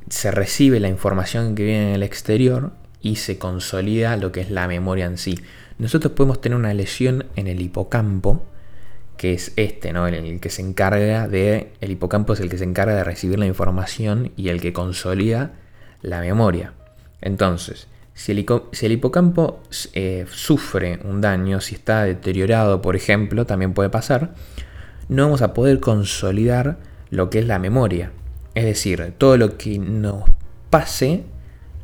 se 0.08 0.30
recibe 0.30 0.80
la 0.80 0.88
información 0.88 1.54
que 1.54 1.64
viene 1.64 1.90
en 1.90 1.94
el 1.94 2.02
exterior 2.02 2.72
y 3.00 3.16
se 3.16 3.38
consolida 3.38 4.16
lo 4.16 4.32
que 4.32 4.40
es 4.40 4.50
la 4.50 4.68
memoria 4.68 5.06
en 5.06 5.18
sí. 5.18 5.38
Nosotros 5.78 6.12
podemos 6.12 6.40
tener 6.40 6.58
una 6.58 6.74
lesión 6.74 7.26
en 7.36 7.46
el 7.46 7.60
hipocampo, 7.60 8.44
que 9.16 9.32
es 9.32 9.52
este, 9.56 9.92
¿no? 9.92 10.06
El 10.06 10.40
que 10.40 10.50
se 10.50 10.62
encarga 10.62 11.28
de. 11.28 11.72
El 11.80 11.92
hipocampo 11.92 12.32
es 12.32 12.40
el 12.40 12.50
que 12.50 12.58
se 12.58 12.64
encarga 12.64 12.94
de 12.94 13.04
recibir 13.04 13.38
la 13.38 13.46
información 13.46 14.32
y 14.36 14.48
el 14.48 14.60
que 14.60 14.72
consolida 14.72 15.52
la 16.02 16.20
memoria. 16.20 16.74
Entonces, 17.20 17.86
si 18.14 18.32
el, 18.32 18.92
hipocampo 18.92 19.62
eh, 19.94 20.26
sufre 20.30 21.00
un 21.04 21.20
daño, 21.20 21.60
si 21.60 21.74
está 21.74 22.04
deteriorado, 22.04 22.82
por 22.82 22.96
ejemplo, 22.96 23.46
también 23.46 23.72
puede 23.72 23.88
pasar, 23.88 24.34
no 25.10 25.24
vamos 25.24 25.42
a 25.42 25.52
poder 25.52 25.80
consolidar 25.80 26.78
lo 27.10 27.30
que 27.30 27.40
es 27.40 27.46
la 27.46 27.58
memoria. 27.58 28.12
Es 28.54 28.64
decir, 28.64 29.12
todo 29.18 29.36
lo 29.36 29.58
que 29.58 29.78
nos 29.78 30.22
pase 30.70 31.24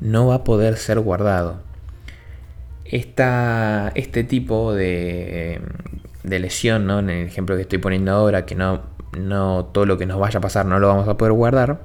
no 0.01 0.29
va 0.29 0.37
a 0.37 0.45
poder 0.45 0.77
ser 0.77 1.01
guardado. 1.01 1.61
este 2.85 4.25
tipo 4.25 4.73
de, 4.73 5.61
lesión, 6.23 6.87
¿no? 6.87 7.01
en 7.01 7.11
el 7.11 7.27
ejemplo 7.27 7.57
que 7.57 7.63
estoy 7.63 7.79
poniendo 7.79 8.13
ahora, 8.13 8.47
que 8.47 8.55
no, 8.55 8.83
no 9.19 9.67
todo 9.73 9.87
lo 9.87 9.99
que 9.99 10.07
nos 10.07 10.21
vaya 10.21 10.39
a 10.39 10.41
pasar 10.41 10.67
no 10.67 10.79
lo 10.79 10.87
vamos 10.87 11.09
a 11.09 11.17
poder 11.17 11.33
guardar, 11.33 11.81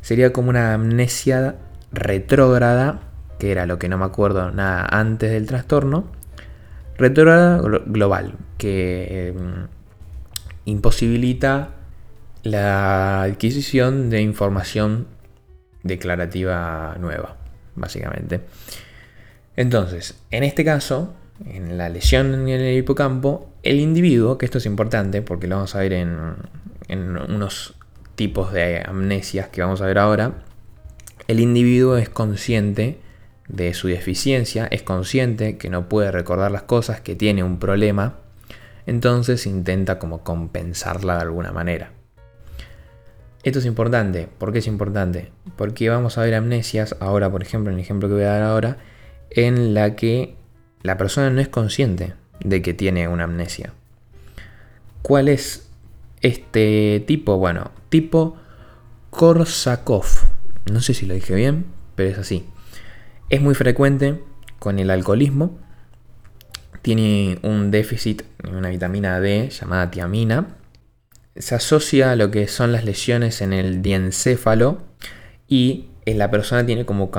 sería 0.00 0.32
como 0.32 0.50
una 0.50 0.74
amnesia 0.74 1.56
retrógrada, 1.90 3.00
que 3.40 3.50
era 3.50 3.66
lo 3.66 3.80
que 3.80 3.88
no 3.88 3.98
me 3.98 4.04
acuerdo 4.04 4.52
nada 4.52 4.86
antes 4.88 5.32
del 5.32 5.48
trastorno, 5.48 6.04
retrógrada 6.96 7.60
global, 7.86 8.36
que 8.58 9.28
em, 9.28 9.66
imposibilita 10.64 11.70
la 12.42 13.22
adquisición 13.22 14.10
de 14.10 14.20
información 14.20 15.06
declarativa 15.82 16.96
nueva, 17.00 17.36
básicamente. 17.74 18.40
Entonces, 19.56 20.18
en 20.30 20.44
este 20.44 20.64
caso, 20.64 21.14
en 21.46 21.76
la 21.76 21.88
lesión 21.88 22.48
en 22.48 22.48
el 22.48 22.78
hipocampo, 22.78 23.50
el 23.62 23.80
individuo, 23.80 24.38
que 24.38 24.46
esto 24.46 24.58
es 24.58 24.66
importante 24.66 25.22
porque 25.22 25.46
lo 25.46 25.56
vamos 25.56 25.74
a 25.74 25.80
ver 25.80 25.92
en, 25.92 26.34
en 26.88 27.16
unos 27.16 27.74
tipos 28.14 28.52
de 28.52 28.82
amnesias 28.84 29.48
que 29.48 29.62
vamos 29.62 29.80
a 29.80 29.86
ver 29.86 29.98
ahora, 29.98 30.44
el 31.28 31.40
individuo 31.40 31.96
es 31.96 32.08
consciente 32.08 32.98
de 33.48 33.74
su 33.74 33.88
deficiencia, 33.88 34.66
es 34.66 34.82
consciente 34.82 35.58
que 35.58 35.70
no 35.70 35.88
puede 35.88 36.10
recordar 36.10 36.50
las 36.50 36.62
cosas, 36.62 37.00
que 37.00 37.14
tiene 37.14 37.44
un 37.44 37.58
problema, 37.58 38.16
entonces 38.86 39.46
intenta 39.46 39.98
como 39.98 40.22
compensarla 40.22 41.16
de 41.16 41.22
alguna 41.22 41.52
manera. 41.52 41.92
Esto 43.42 43.58
es 43.58 43.66
importante. 43.66 44.28
¿Por 44.38 44.52
qué 44.52 44.60
es 44.60 44.66
importante? 44.66 45.32
Porque 45.56 45.88
vamos 45.88 46.16
a 46.16 46.22
ver 46.22 46.34
amnesias, 46.34 46.96
ahora 47.00 47.30
por 47.30 47.42
ejemplo, 47.42 47.70
en 47.70 47.78
el 47.78 47.84
ejemplo 47.84 48.08
que 48.08 48.14
voy 48.14 48.24
a 48.24 48.32
dar 48.32 48.42
ahora, 48.42 48.78
en 49.30 49.74
la 49.74 49.96
que 49.96 50.36
la 50.82 50.96
persona 50.96 51.30
no 51.30 51.40
es 51.40 51.48
consciente 51.48 52.14
de 52.40 52.62
que 52.62 52.74
tiene 52.74 53.08
una 53.08 53.24
amnesia. 53.24 53.72
¿Cuál 55.02 55.28
es 55.28 55.68
este 56.20 57.02
tipo? 57.06 57.36
Bueno, 57.38 57.72
tipo 57.88 58.36
Korsakov. 59.10 60.06
No 60.70 60.80
sé 60.80 60.94
si 60.94 61.06
lo 61.06 61.14
dije 61.14 61.34
bien, 61.34 61.66
pero 61.96 62.10
es 62.10 62.18
así. 62.18 62.46
Es 63.28 63.40
muy 63.40 63.54
frecuente 63.54 64.22
con 64.58 64.78
el 64.78 64.90
alcoholismo. 64.90 65.58
Tiene 66.82 67.38
un 67.42 67.70
déficit 67.70 68.22
en 68.42 68.56
una 68.56 68.68
vitamina 68.68 69.20
D 69.20 69.48
llamada 69.48 69.90
tiamina. 69.90 70.48
Se 71.36 71.54
asocia 71.54 72.12
a 72.12 72.16
lo 72.16 72.30
que 72.30 72.48
son 72.48 72.72
las 72.72 72.84
lesiones 72.84 73.40
en 73.40 73.52
el 73.52 73.80
diencéfalo 73.82 74.82
y 75.48 75.86
la 76.06 76.30
persona 76.30 76.66
tiene 76.66 76.84
como 76.84 77.10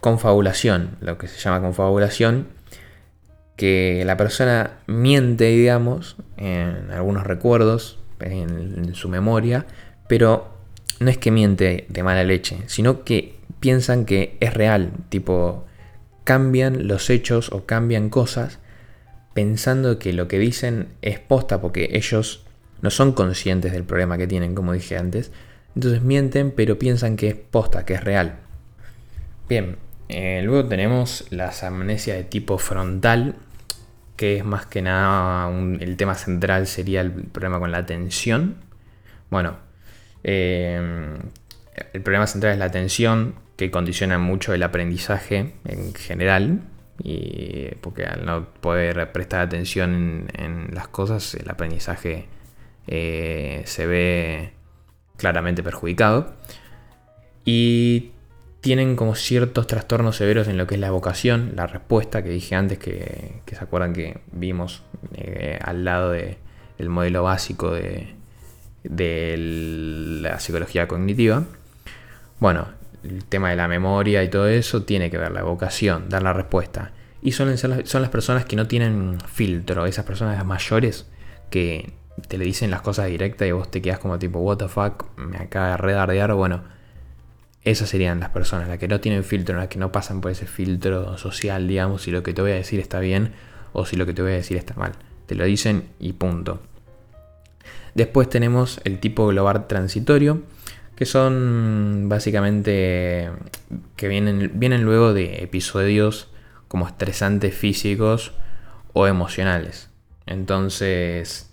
confabulación, 0.00 0.96
lo 1.00 1.18
que 1.18 1.28
se 1.28 1.38
llama 1.38 1.60
confabulación, 1.60 2.48
que 3.56 4.02
la 4.04 4.16
persona 4.16 4.78
miente, 4.86 5.44
digamos, 5.44 6.16
en 6.36 6.90
algunos 6.90 7.24
recuerdos, 7.24 7.98
en, 8.20 8.94
su 8.94 9.08
memoria, 9.08 9.66
pero 10.08 10.48
no 11.00 11.10
es 11.10 11.18
que 11.18 11.30
miente 11.30 11.86
de 11.88 12.02
mala 12.02 12.24
leche, 12.24 12.58
sino 12.66 13.04
que 13.04 13.36
piensan 13.60 14.04
que 14.04 14.36
es 14.40 14.52
real, 14.54 14.90
tipo, 15.08 15.64
cambian 16.24 16.86
los 16.88 17.10
hechos 17.10 17.50
o 17.52 17.66
cambian 17.66 18.10
cosas 18.10 18.58
pensando 19.34 19.98
que 19.98 20.12
lo 20.12 20.28
que 20.28 20.38
dicen 20.38 20.88
es 21.02 21.18
posta 21.18 21.60
porque 21.60 21.90
ellos 21.92 22.44
no 22.80 22.90
son 22.90 23.12
conscientes 23.12 23.72
del 23.72 23.84
problema 23.84 24.18
que 24.18 24.26
tienen, 24.26 24.54
como 24.54 24.72
dije 24.72 24.98
antes. 24.98 25.30
Entonces 25.74 26.02
mienten, 26.02 26.50
pero 26.50 26.78
piensan 26.78 27.16
que 27.16 27.28
es 27.28 27.34
posta, 27.34 27.84
que 27.84 27.94
es 27.94 28.04
real. 28.04 28.40
Bien, 29.48 29.76
eh, 30.08 30.42
luego 30.44 30.68
tenemos 30.68 31.26
las 31.30 31.62
amnesias 31.62 32.16
de 32.16 32.24
tipo 32.24 32.58
frontal, 32.58 33.36
que 34.16 34.36
es 34.36 34.44
más 34.44 34.66
que 34.66 34.82
nada 34.82 35.50
el 35.80 35.96
tema 35.96 36.14
central 36.14 36.66
sería 36.66 37.00
el 37.00 37.12
problema 37.12 37.58
con 37.58 37.72
la 37.72 37.78
atención. 37.78 38.56
Bueno, 39.30 39.56
eh, 40.24 41.16
el 41.92 42.02
problema 42.02 42.26
central 42.26 42.52
es 42.52 42.58
la 42.58 42.66
atención, 42.66 43.34
que 43.56 43.70
condiciona 43.70 44.18
mucho 44.18 44.54
el 44.54 44.62
aprendizaje 44.62 45.54
en 45.64 45.94
general. 45.94 46.62
Y 47.02 47.74
porque 47.80 48.04
al 48.04 48.24
no 48.24 48.46
poder 48.60 49.10
prestar 49.12 49.40
atención 49.40 50.28
en 50.34 50.68
las 50.72 50.88
cosas, 50.88 51.34
el 51.34 51.50
aprendizaje 51.50 52.26
eh, 52.86 53.62
se 53.64 53.86
ve 53.86 54.52
claramente 55.16 55.62
perjudicado. 55.62 56.34
Y 57.44 58.12
tienen 58.62 58.94
como 58.94 59.16
ciertos 59.16 59.66
trastornos 59.66 60.16
severos 60.16 60.46
en 60.46 60.56
lo 60.56 60.68
que 60.68 60.76
es 60.76 60.80
la 60.80 60.92
vocación, 60.92 61.52
la 61.56 61.66
respuesta 61.66 62.22
que 62.22 62.30
dije 62.30 62.54
antes, 62.54 62.78
que, 62.78 63.42
se 63.44 63.62
acuerdan 63.62 63.92
que 63.92 64.20
vimos 64.30 64.84
eh, 65.14 65.58
al 65.60 65.84
lado 65.84 66.12
del 66.12 66.38
modelo 66.88 67.24
básico 67.24 67.72
de, 67.72 68.14
la 70.22 70.38
psicología 70.38 70.86
cognitiva. 70.86 71.44
Bueno, 72.38 72.68
el 73.04 73.24
tema 73.24 73.50
de 73.50 73.56
la 73.56 73.68
memoria 73.68 74.22
y 74.22 74.30
todo 74.30 74.48
eso 74.48 74.82
tiene 74.82 75.10
que 75.10 75.18
ver 75.18 75.32
la 75.32 75.42
vocación, 75.42 76.08
dar 76.08 76.22
la 76.22 76.32
respuesta. 76.32 76.92
Y 77.20 77.32
son, 77.32 77.56
son 77.56 78.02
las 78.02 78.10
personas 78.10 78.44
que 78.44 78.56
no 78.56 78.66
tienen 78.66 79.18
filtro, 79.32 79.86
esas 79.86 80.04
personas 80.04 80.44
mayores 80.44 81.06
que 81.50 81.92
te 82.28 82.38
le 82.38 82.44
dicen 82.44 82.70
las 82.70 82.82
cosas 82.82 83.06
directas 83.06 83.46
y 83.48 83.52
vos 83.52 83.70
te 83.70 83.80
quedas 83.80 83.98
como 83.98 84.18
tipo, 84.18 84.40
what 84.40 84.58
the 84.58 84.68
fuck, 84.68 85.04
me 85.16 85.38
acaba 85.38 85.70
de 85.70 85.76
redardear. 85.76 86.34
Bueno, 86.34 86.62
esas 87.64 87.88
serían 87.88 88.20
las 88.20 88.30
personas, 88.30 88.68
las 88.68 88.78
que 88.78 88.88
no 88.88 89.00
tienen 89.00 89.24
filtro, 89.24 89.56
las 89.56 89.68
que 89.68 89.78
no 89.78 89.92
pasan 89.92 90.20
por 90.20 90.30
ese 90.30 90.46
filtro 90.46 91.16
social, 91.16 91.68
digamos, 91.68 92.02
si 92.02 92.10
lo 92.10 92.22
que 92.22 92.34
te 92.34 92.42
voy 92.42 92.52
a 92.52 92.56
decir 92.56 92.80
está 92.80 92.98
bien 93.00 93.32
o 93.72 93.86
si 93.86 93.96
lo 93.96 94.04
que 94.06 94.14
te 94.14 94.22
voy 94.22 94.32
a 94.32 94.36
decir 94.36 94.56
está 94.56 94.74
mal. 94.74 94.92
Te 95.26 95.34
lo 95.34 95.44
dicen 95.44 95.88
y 95.98 96.12
punto. 96.14 96.60
Después 97.94 98.28
tenemos 98.28 98.80
el 98.84 98.98
tipo 98.98 99.26
global 99.28 99.66
transitorio, 99.66 100.42
que 101.02 101.06
son 101.06 102.04
básicamente 102.08 103.28
que 103.96 104.06
vienen, 104.06 104.52
vienen 104.54 104.84
luego 104.84 105.12
de 105.12 105.42
episodios 105.42 106.28
como 106.68 106.86
estresantes 106.86 107.56
físicos 107.56 108.30
o 108.92 109.08
emocionales. 109.08 109.90
Entonces, 110.26 111.50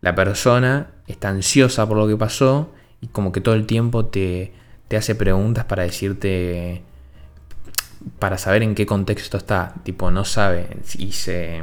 la 0.00 0.14
persona 0.14 0.92
está 1.08 1.28
ansiosa 1.28 1.86
por 1.86 1.98
lo 1.98 2.08
que 2.08 2.16
pasó 2.16 2.72
y 3.02 3.08
como 3.08 3.32
que 3.32 3.42
todo 3.42 3.54
el 3.54 3.66
tiempo 3.66 4.06
te, 4.06 4.54
hace 4.96 5.14
preguntas 5.14 5.66
para 5.66 5.82
decirte, 5.82 6.80
para 8.18 8.38
saber 8.38 8.62
en 8.62 8.74
qué 8.74 8.86
contexto 8.86 9.36
está. 9.36 9.74
Tipo, 9.82 10.10
no 10.10 10.24
sabe 10.24 10.78
y 10.96 11.12
se 11.12 11.62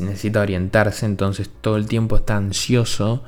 necesita 0.00 0.40
orientarse, 0.40 1.06
entonces 1.06 1.48
todo 1.60 1.76
el 1.76 1.86
tiempo 1.86 2.16
está 2.16 2.36
ansioso 2.36 3.22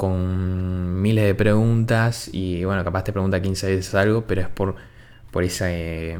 con 0.00 1.02
miles 1.02 1.26
de 1.26 1.34
preguntas 1.34 2.30
y 2.32 2.64
bueno, 2.64 2.82
capaz 2.84 3.04
te 3.04 3.12
pregunta 3.12 3.42
15 3.42 3.76
veces 3.76 3.94
algo, 3.94 4.24
pero 4.26 4.40
es 4.40 4.48
por, 4.48 4.76
por 5.30 5.44
esa, 5.44 5.70
eh, 5.70 6.18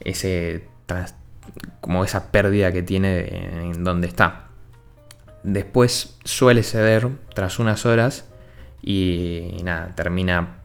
ese, 0.00 0.64
como 1.82 2.02
esa 2.02 2.32
pérdida 2.32 2.72
que 2.72 2.82
tiene 2.82 3.68
en 3.72 3.84
donde 3.84 4.06
está. 4.06 4.48
Después 5.42 6.16
suele 6.24 6.62
ceder 6.62 7.10
tras 7.34 7.58
unas 7.58 7.84
horas 7.84 8.24
y, 8.80 9.58
nada, 9.62 9.92
termina 9.94 10.62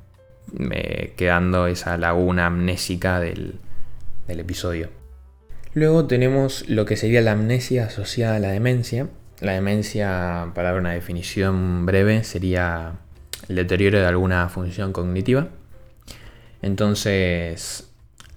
eh, 0.72 1.14
quedando 1.18 1.68
esa 1.68 1.98
laguna 1.98 2.46
amnésica 2.46 3.20
del, 3.20 3.60
del 4.30 4.40
episodio. 4.40 4.92
Luego 5.74 6.06
tenemos 6.08 6.70
lo 6.70 6.86
que 6.86 6.96
sería 6.96 7.20
la 7.20 7.34
amnesia 7.34 7.88
asociada 7.88 8.38
a 8.38 8.40
la 8.40 8.52
demencia. 8.52 9.10
La 9.42 9.54
demencia, 9.54 10.52
para 10.54 10.70
dar 10.70 10.80
una 10.80 10.92
definición 10.92 11.88
breve, 11.88 12.24
sería 12.24 12.94
el 13.50 13.56
deterioro 13.56 14.00
de 14.00 14.06
alguna 14.06 14.48
función 14.50 14.94
cognitiva. 14.94 15.48
Entonces, 16.62 17.92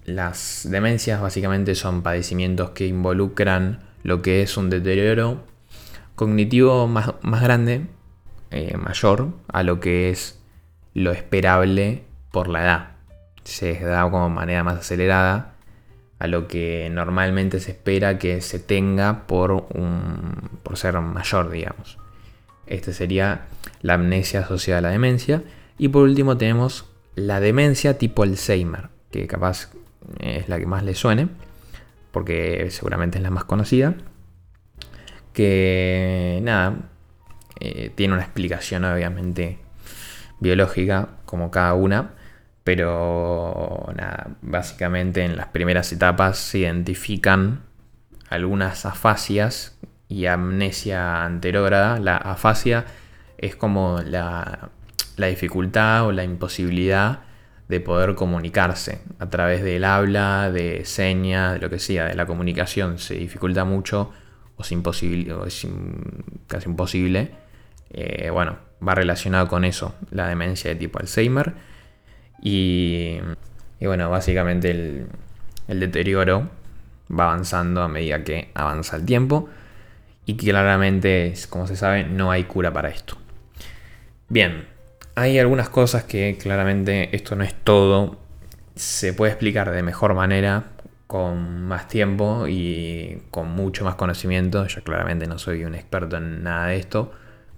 las 0.05 0.67
demencias 0.67 1.21
básicamente 1.21 1.75
son 1.75 2.01
padecimientos 2.01 2.71
que 2.71 2.87
involucran 2.87 3.83
lo 4.01 4.23
que 4.23 4.41
es 4.41 4.57
un 4.57 4.71
deterioro 4.71 5.43
cognitivo 6.15 6.87
más, 6.87 7.13
grande, 7.21 7.85
eh, 8.49 8.75
mayor, 8.75 9.29
a 9.47 9.61
lo 9.61 9.79
que 9.79 10.09
es 10.09 10.39
lo 10.95 11.11
esperable 11.11 12.03
por 12.31 12.47
la 12.47 12.63
edad. 12.63 12.87
Se 13.43 13.79
da 13.79 14.09
como 14.09 14.29
manera 14.29 14.63
más 14.63 14.79
acelerada 14.79 15.54
a 16.19 16.27
lo 16.27 16.47
que 16.47 16.89
normalmente 16.91 17.59
se 17.59 17.71
espera 17.71 18.17
que 18.17 18.41
se 18.41 18.59
tenga 18.59 19.27
por, 19.27 19.51
un, 19.51 20.59
por 20.63 20.77
ser 20.77 20.99
mayor, 20.99 21.49
digamos. 21.49 21.97
Este 22.67 22.93
sería 22.93 23.47
la 23.81 23.95
amnesia 23.95 24.41
asociada 24.41 24.79
a 24.79 24.81
la 24.81 24.89
demencia. 24.89 25.43
Y 25.77 25.89
por 25.89 26.03
último 26.03 26.37
tenemos 26.37 26.85
la 27.15 27.39
demencia 27.39 27.97
tipo 27.97 28.23
Alzheimer, 28.23 28.89
que 29.11 29.27
capaz 29.27 29.69
es 30.19 30.47
la 30.47 30.57
que 30.59 30.65
más 30.65 30.83
le 30.83 30.95
suene, 30.95 31.27
porque 32.11 32.67
seguramente 32.71 33.17
es 33.17 33.23
la 33.23 33.29
más 33.29 33.43
conocida. 33.43 33.95
Que 35.33 36.39
nada, 36.43 36.89
eh, 37.59 37.91
tiene 37.93 38.13
una 38.13 38.23
explicación 38.23 38.85
obviamente 38.85 39.59
biológica, 40.39 41.09
como 41.25 41.51
cada 41.51 41.73
una, 41.73 42.13
pero 42.65 43.93
nada, 43.95 44.37
básicamente 44.41 45.23
en 45.23 45.37
las 45.37 45.49
primeras 45.49 45.93
etapas 45.93 46.39
se 46.39 46.57
identifican 46.57 47.61
algunas 48.27 48.87
afasias 48.87 49.77
y 50.09 50.25
amnesia 50.25 51.23
anterógrada. 51.23 51.99
La 51.99 52.17
afasia 52.17 52.85
es 53.37 53.55
como 53.55 54.01
la, 54.03 54.71
la 55.15 55.27
dificultad 55.27 56.07
o 56.07 56.11
la 56.11 56.23
imposibilidad 56.23 57.19
de 57.67 57.81
poder 57.81 58.15
comunicarse 58.15 58.99
a 59.19 59.29
través 59.29 59.63
del 59.63 59.83
habla, 59.83 60.49
de 60.49 60.85
señas, 60.85 61.53
de 61.53 61.59
lo 61.59 61.69
que 61.69 61.77
sea, 61.77 62.05
de 62.05 62.15
la 62.15 62.25
comunicación. 62.25 62.97
Se 62.97 63.13
dificulta 63.13 63.63
mucho 63.63 64.11
o 64.57 64.63
es, 64.63 64.71
imposible, 64.71 65.35
es 65.45 65.67
casi 66.47 66.67
imposible. 66.67 67.29
Eh, 67.91 68.31
bueno, 68.31 68.57
va 68.85 68.95
relacionado 68.95 69.47
con 69.47 69.65
eso, 69.65 69.93
la 70.09 70.27
demencia 70.27 70.71
de 70.71 70.77
tipo 70.77 70.97
Alzheimer 70.97 71.74
y, 72.47 73.19
bueno, 73.81 74.07
básicamente 74.11 74.69
el, 74.69 75.79
deterioro 75.79 76.47
va 77.11 77.23
avanzando 77.23 77.81
a 77.81 77.87
medida 77.87 78.23
que 78.23 78.49
avanza 78.53 78.97
el 78.97 79.05
tiempo. 79.05 79.49
Y 80.27 80.37
claramente, 80.37 81.33
como 81.49 81.65
se 81.65 81.75
sabe, 81.75 82.03
no 82.03 82.29
hay 82.29 82.43
cura 82.43 82.71
para 82.71 82.89
esto. 82.89 83.17
Bien, 84.29 84.67
hay 85.15 85.39
algunas 85.39 85.69
cosas 85.69 86.03
que 86.03 86.37
claramente 86.39 87.15
esto 87.15 87.35
no 87.35 87.43
es 87.43 87.55
todo. 87.55 88.19
Se 88.75 89.11
puede 89.13 89.31
explicar 89.31 89.71
de 89.71 89.81
mejor 89.81 90.13
manera, 90.13 90.65
con 91.07 91.63
más 91.63 91.87
tiempo 91.87 92.45
y 92.47 93.23
con 93.31 93.49
mucho 93.49 93.85
más 93.85 93.95
conocimiento. 93.95 94.67
Yo 94.67 94.83
claramente 94.83 95.25
no 95.25 95.39
soy 95.39 95.65
un 95.65 95.73
experto 95.73 96.17
en 96.17 96.43
nada 96.43 96.67
de 96.67 96.77
esto, 96.77 97.11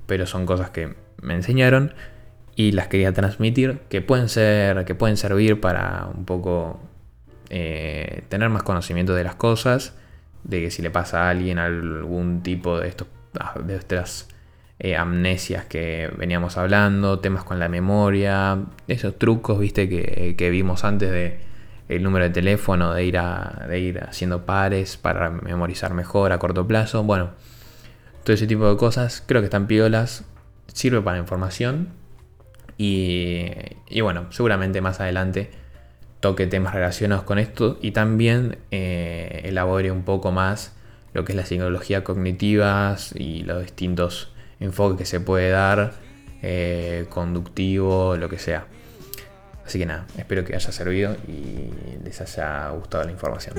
pero 0.06 0.26
son 0.26 0.46
cosas 0.46 0.70
que 0.70 0.96
me 1.22 1.34
enseñaron 1.34 1.94
y 2.58 2.72
las 2.72 2.88
quería 2.88 3.14
transmitir, 3.14 3.82
que 3.88 4.02
pueden 4.02 4.30
ser, 4.30 4.84
que 4.84 4.96
pueden 4.96 5.16
servir 5.16 5.62
para 5.62 6.10
un 6.14 6.26
poco 6.26 6.80
eh, 7.52 8.24
tener 8.30 8.50
más 8.50 8.64
conocimiento 8.64 9.14
de 9.14 9.24
las 9.24 9.36
cosas, 9.36 9.94
de 10.44 10.62
que 10.62 10.72
si 10.72 10.82
le 10.82 10.90
pasa 10.90 11.26
a 11.26 11.30
alguien 11.30 11.60
algún 11.60 12.42
tipo 12.42 12.80
de 12.80 12.90
estos 12.90 13.08
de 13.64 13.76
estas 13.76 14.28
eh, 14.80 14.96
amnesias 14.96 15.66
que 15.66 16.12
veníamos 16.18 16.58
hablando, 16.58 17.20
temas 17.20 17.44
con 17.44 17.60
la 17.60 17.70
memoria, 17.70 18.58
esos 18.88 19.20
trucos, 19.20 19.60
viste, 19.60 19.88
que, 19.88 20.50
vimos 20.50 20.84
antes 20.84 21.12
de 21.12 21.40
el 21.90 22.02
número 22.02 22.26
de 22.26 22.32
teléfono, 22.32 22.92
de 22.92 23.06
ir, 23.06 23.20
de 23.70 23.80
ir 23.80 24.00
haciendo 24.04 24.48
pares 24.48 24.98
para 24.98 25.30
memorizar 25.30 25.94
mejor 25.94 26.32
a 26.32 26.40
corto 26.40 26.66
plazo. 26.66 27.04
Bueno, 27.04 27.30
todo 28.24 28.34
ese 28.34 28.48
tipo 28.48 28.68
de 28.68 28.78
cosas 28.78 29.24
creo 29.28 29.42
que 29.42 29.46
están 29.46 29.68
piolas, 29.68 30.26
sirve 30.74 31.02
para 31.02 31.20
información 31.20 31.90
y, 32.78 34.02
bueno, 34.02 34.32
seguramente 34.32 34.82
más 34.82 35.00
adelante 35.00 35.50
toque 36.20 36.48
temas 36.48 36.74
relacionados 36.74 37.24
con 37.24 37.40
esto 37.40 37.78
y 37.82 37.92
también 37.92 38.58
eh, 38.72 39.42
elabore 39.46 39.92
un 39.92 40.04
poco 40.04 40.32
más 40.32 40.74
lo 41.14 41.26
que 41.26 41.32
es 41.32 41.36
la 41.36 41.46
psicología 41.46 42.04
cognitiva 42.04 42.96
y 43.16 43.44
los 43.44 43.62
distintos 43.62 44.32
enfoques 44.60 44.98
que 44.98 45.06
se 45.06 45.20
puede 45.20 45.50
dar, 45.50 45.94
eh, 46.42 47.06
conductivo, 47.10 48.16
lo 48.18 48.30
que 48.30 48.38
sea. 48.38 48.68
Así 49.66 49.80
que 49.80 49.86
nada, 49.86 50.06
espero 50.18 50.46
que 50.46 50.56
haya 50.56 50.72
servido 50.72 51.16
y 51.28 52.04
les 52.04 52.22
haya 52.22 52.70
gustado 52.70 53.04
la 53.04 53.12
información. 53.12 53.56